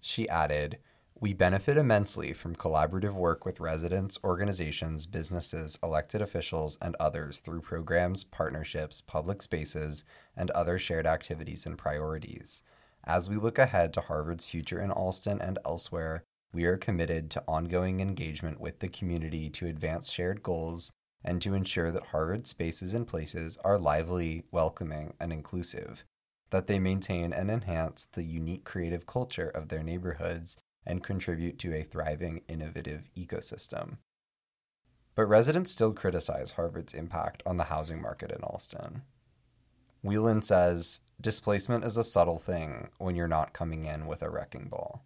She 0.00 0.28
added, 0.28 0.78
We 1.24 1.32
benefit 1.32 1.78
immensely 1.78 2.34
from 2.34 2.54
collaborative 2.54 3.14
work 3.14 3.46
with 3.46 3.58
residents, 3.58 4.18
organizations, 4.22 5.06
businesses, 5.06 5.78
elected 5.82 6.20
officials, 6.20 6.76
and 6.82 6.94
others 7.00 7.40
through 7.40 7.62
programs, 7.62 8.24
partnerships, 8.24 9.00
public 9.00 9.40
spaces, 9.40 10.04
and 10.36 10.50
other 10.50 10.78
shared 10.78 11.06
activities 11.06 11.64
and 11.64 11.78
priorities. 11.78 12.62
As 13.04 13.30
we 13.30 13.36
look 13.36 13.58
ahead 13.58 13.94
to 13.94 14.02
Harvard's 14.02 14.44
future 14.44 14.78
in 14.78 14.90
Allston 14.90 15.40
and 15.40 15.58
elsewhere, 15.64 16.24
we 16.52 16.66
are 16.66 16.76
committed 16.76 17.30
to 17.30 17.44
ongoing 17.48 18.00
engagement 18.00 18.60
with 18.60 18.80
the 18.80 18.88
community 18.88 19.48
to 19.48 19.66
advance 19.66 20.10
shared 20.10 20.42
goals 20.42 20.92
and 21.24 21.40
to 21.40 21.54
ensure 21.54 21.90
that 21.90 22.08
Harvard 22.08 22.46
spaces 22.46 22.92
and 22.92 23.06
places 23.06 23.56
are 23.64 23.78
lively, 23.78 24.44
welcoming, 24.50 25.14
and 25.18 25.32
inclusive, 25.32 26.04
that 26.50 26.66
they 26.66 26.78
maintain 26.78 27.32
and 27.32 27.50
enhance 27.50 28.08
the 28.12 28.24
unique 28.24 28.64
creative 28.64 29.06
culture 29.06 29.48
of 29.48 29.68
their 29.68 29.82
neighborhoods 29.82 30.58
and 30.86 31.02
contribute 31.02 31.58
to 31.60 31.74
a 31.74 31.82
thriving, 31.82 32.42
innovative 32.48 33.10
ecosystem. 33.16 33.98
But 35.14 35.26
residents 35.26 35.70
still 35.70 35.92
criticize 35.92 36.52
Harvard's 36.52 36.94
impact 36.94 37.42
on 37.46 37.56
the 37.56 37.64
housing 37.64 38.02
market 38.02 38.30
in 38.30 38.42
Allston. 38.42 39.02
Whelan 40.02 40.42
says, 40.42 41.00
displacement 41.20 41.84
is 41.84 41.96
a 41.96 42.04
subtle 42.04 42.38
thing 42.38 42.90
when 42.98 43.16
you're 43.16 43.28
not 43.28 43.52
coming 43.52 43.84
in 43.84 44.06
with 44.06 44.22
a 44.22 44.28
wrecking 44.28 44.68
ball. 44.68 45.02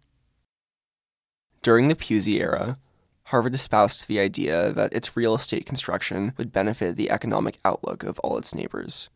During 1.61 1.87
the 1.87 1.95
Pusey 1.95 2.39
era, 2.39 2.77
Harvard 3.25 3.53
espoused 3.53 4.07
the 4.07 4.19
idea 4.19 4.71
that 4.71 4.91
its 4.91 5.15
real 5.15 5.35
estate 5.35 5.65
construction 5.65 6.33
would 6.37 6.51
benefit 6.51 6.95
the 6.95 7.11
economic 7.11 7.59
outlook 7.63 8.03
of 8.03 8.17
all 8.19 8.37
its 8.37 8.55
neighbors. 8.55 9.09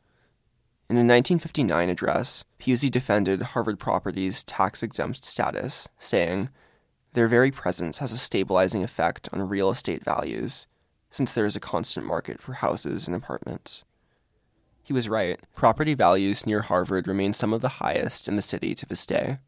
In 0.89 0.97
a 0.97 0.99
1959 0.99 1.89
address, 1.89 2.43
Pusey 2.59 2.91
defended 2.91 3.41
Harvard 3.41 3.79
Property's 3.79 4.43
tax 4.43 4.83
exempt 4.83 5.23
status, 5.23 5.87
saying, 5.97 6.49
Their 7.13 7.27
very 7.27 7.51
presence 7.51 7.99
has 7.99 8.11
a 8.11 8.17
stabilizing 8.17 8.83
effect 8.83 9.29
on 9.31 9.47
real 9.47 9.71
estate 9.71 10.03
values, 10.03 10.67
since 11.09 11.33
there 11.33 11.45
is 11.45 11.55
a 11.55 11.61
constant 11.61 12.05
market 12.05 12.41
for 12.41 12.53
houses 12.53 13.07
and 13.07 13.15
apartments. 13.15 13.85
He 14.83 14.91
was 14.91 15.07
right. 15.07 15.39
Property 15.55 15.93
values 15.93 16.45
near 16.45 16.61
Harvard 16.61 17.07
remain 17.07 17.31
some 17.33 17.53
of 17.53 17.61
the 17.61 17.79
highest 17.79 18.27
in 18.27 18.35
the 18.35 18.41
city 18.41 18.75
to 18.75 18.85
this 18.85 19.05
day. 19.05 19.39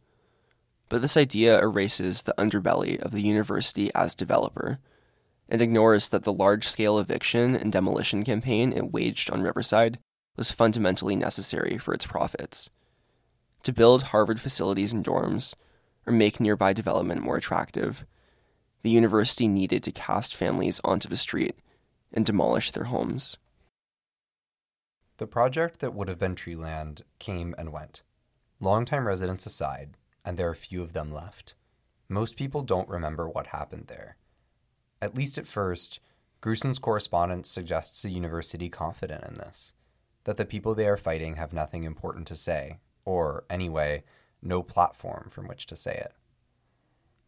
But 0.87 1.01
this 1.01 1.17
idea 1.17 1.59
erases 1.59 2.23
the 2.23 2.35
underbelly 2.37 2.97
of 2.99 3.11
the 3.11 3.21
university 3.21 3.91
as 3.93 4.15
developer. 4.15 4.79
and 5.47 5.61
ignores 5.61 6.09
that 6.09 6.23
the 6.23 6.33
large 6.33 6.67
scale 6.67 6.97
eviction 6.97 7.55
and 7.55 7.71
demolition 7.71 8.23
campaign 8.23 8.73
it 8.73 8.91
waged 8.91 9.29
on 9.29 9.43
Riverside 9.43 9.99
was 10.35 10.51
fundamentally 10.51 11.15
necessary 11.15 11.77
for 11.77 11.93
its 11.93 12.05
profits. 12.05 12.69
To 13.63 13.73
build 13.73 14.03
Harvard 14.03 14.39
facilities 14.39 14.93
and 14.93 15.03
dorms, 15.03 15.55
or 16.05 16.13
make 16.13 16.39
nearby 16.39 16.73
development 16.73 17.21
more 17.21 17.37
attractive. 17.37 18.05
The 18.83 18.89
university 18.89 19.47
needed 19.47 19.83
to 19.83 19.91
cast 19.91 20.35
families 20.35 20.79
onto 20.83 21.09
the 21.09 21.17
street 21.17 21.55
and 22.13 22.25
demolish 22.25 22.71
their 22.71 22.85
homes. 22.85 23.37
The 25.17 25.27
project 25.27 25.79
that 25.79 25.93
would 25.93 26.07
have 26.07 26.19
been 26.19 26.35
Treeland 26.35 27.01
came 27.19 27.55
and 27.57 27.71
went. 27.71 28.03
Longtime 28.59 29.07
residents 29.07 29.45
aside, 29.45 29.97
and 30.23 30.37
there 30.37 30.49
are 30.49 30.55
few 30.55 30.81
of 30.81 30.93
them 30.93 31.11
left. 31.11 31.55
Most 32.07 32.35
people 32.35 32.61
don't 32.61 32.89
remember 32.89 33.27
what 33.27 33.47
happened 33.47 33.87
there. 33.87 34.17
At 35.01 35.15
least 35.15 35.37
at 35.37 35.47
first, 35.47 35.99
Grusin's 36.41 36.79
correspondence 36.79 37.49
suggests 37.49 38.05
a 38.05 38.09
university 38.09 38.69
confident 38.69 39.23
in 39.23 39.35
this, 39.35 39.73
that 40.25 40.37
the 40.37 40.45
people 40.45 40.75
they 40.75 40.87
are 40.87 40.97
fighting 40.97 41.37
have 41.37 41.53
nothing 41.53 41.83
important 41.83 42.27
to 42.27 42.35
say, 42.35 42.79
or, 43.05 43.45
anyway, 43.49 44.03
no 44.41 44.61
platform 44.61 45.29
from 45.31 45.47
which 45.47 45.65
to 45.67 45.75
say 45.75 45.93
it. 45.93 46.13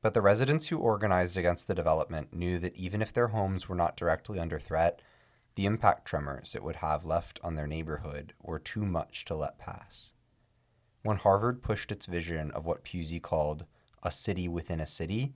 But 0.02 0.14
the 0.14 0.22
residents 0.22 0.68
who 0.68 0.78
organized 0.78 1.38
against 1.38 1.68
the 1.68 1.76
development 1.76 2.34
knew 2.34 2.60
that 2.60 2.76
even 2.76 3.02
if 3.02 3.14
their 3.14 3.30
homes 3.30 3.68
were 3.68 3.76
not 3.76 3.98
directly 3.98 4.40
under 4.40 4.60
threat, 4.60 5.02
the 5.56 5.66
impact 5.66 6.06
tremors 6.06 6.54
it 6.54 6.64
would 6.64 6.78
have 6.78 7.04
left 7.04 7.40
on 7.44 7.56
their 7.56 7.66
neighborhood 7.66 8.34
were 8.42 8.60
too 8.60 8.86
much 8.86 9.26
to 9.26 9.36
let 9.36 9.58
pass. 9.58 10.12
When 11.02 11.18
Harvard 11.18 11.64
pushed 11.64 11.92
its 11.92 12.06
vision 12.06 12.52
of 12.52 12.66
what 12.66 12.84
Pusey 12.84 13.22
called 13.22 13.66
a 14.04 14.12
city 14.12 14.48
within 14.48 14.80
a 14.80 14.86
city, 14.86 15.34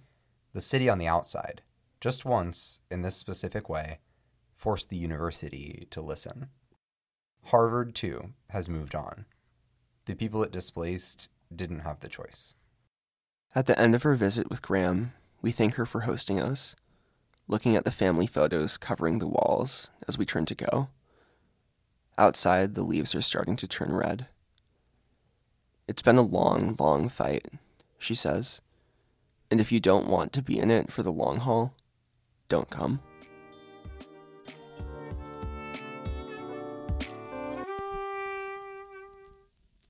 the 0.54 0.62
city 0.62 0.90
on 0.90 1.00
the 1.00 1.08
outside, 1.08 1.64
just 2.00 2.26
once, 2.26 2.82
in 2.92 3.02
this 3.02 3.16
specific 3.16 3.70
way, 3.70 4.00
forced 4.56 4.90
the 4.90 4.98
university 4.98 5.88
to 5.90 6.02
listen. 6.02 6.50
Harvard, 7.46 7.96
too, 7.96 8.34
has 8.50 8.70
moved 8.70 8.96
on. 8.96 9.26
The 10.06 10.16
people 10.16 10.44
it 10.44 10.52
displaced 10.52 11.30
didn't 11.54 11.80
have 11.80 12.00
the 12.00 12.10
choice. 12.10 12.56
At 13.54 13.66
the 13.66 13.80
end 13.80 13.96
of 13.96 14.04
her 14.04 14.16
visit 14.16 14.50
with 14.50 14.62
Graham, 14.62 15.14
we 15.42 15.52
thank 15.52 15.76
her 15.76 15.86
for 15.86 16.02
hosting 16.02 16.40
us 16.40 16.76
looking 17.52 17.76
at 17.76 17.84
the 17.84 17.92
family 17.92 18.26
photos 18.26 18.78
covering 18.78 19.20
the 19.20 19.28
walls 19.28 19.90
as 20.08 20.18
we 20.18 20.26
turn 20.26 20.46
to 20.46 20.56
go. 20.56 20.88
Outside, 22.18 22.76
the 22.76 22.82
leaves 22.82 23.14
are 23.14 23.22
starting 23.22 23.58
to 23.58 23.68
turn 23.68 23.94
red. 23.94 24.28
It's 25.86 26.02
been 26.02 26.18
a 26.18 26.22
long, 26.22 26.78
long 26.80 27.10
fight, 27.10 27.48
she 28.00 28.16
says. 28.16 28.62
And 29.52 29.60
if 29.60 29.70
you 29.70 29.82
don't 29.82 30.08
want 30.08 30.32
to 30.34 30.42
be 30.42 30.58
in 30.58 30.72
it 30.72 30.92
for 30.94 31.04
the 31.04 31.12
long 31.12 31.40
haul, 31.40 31.74
don't 32.48 32.70
come. 32.70 33.02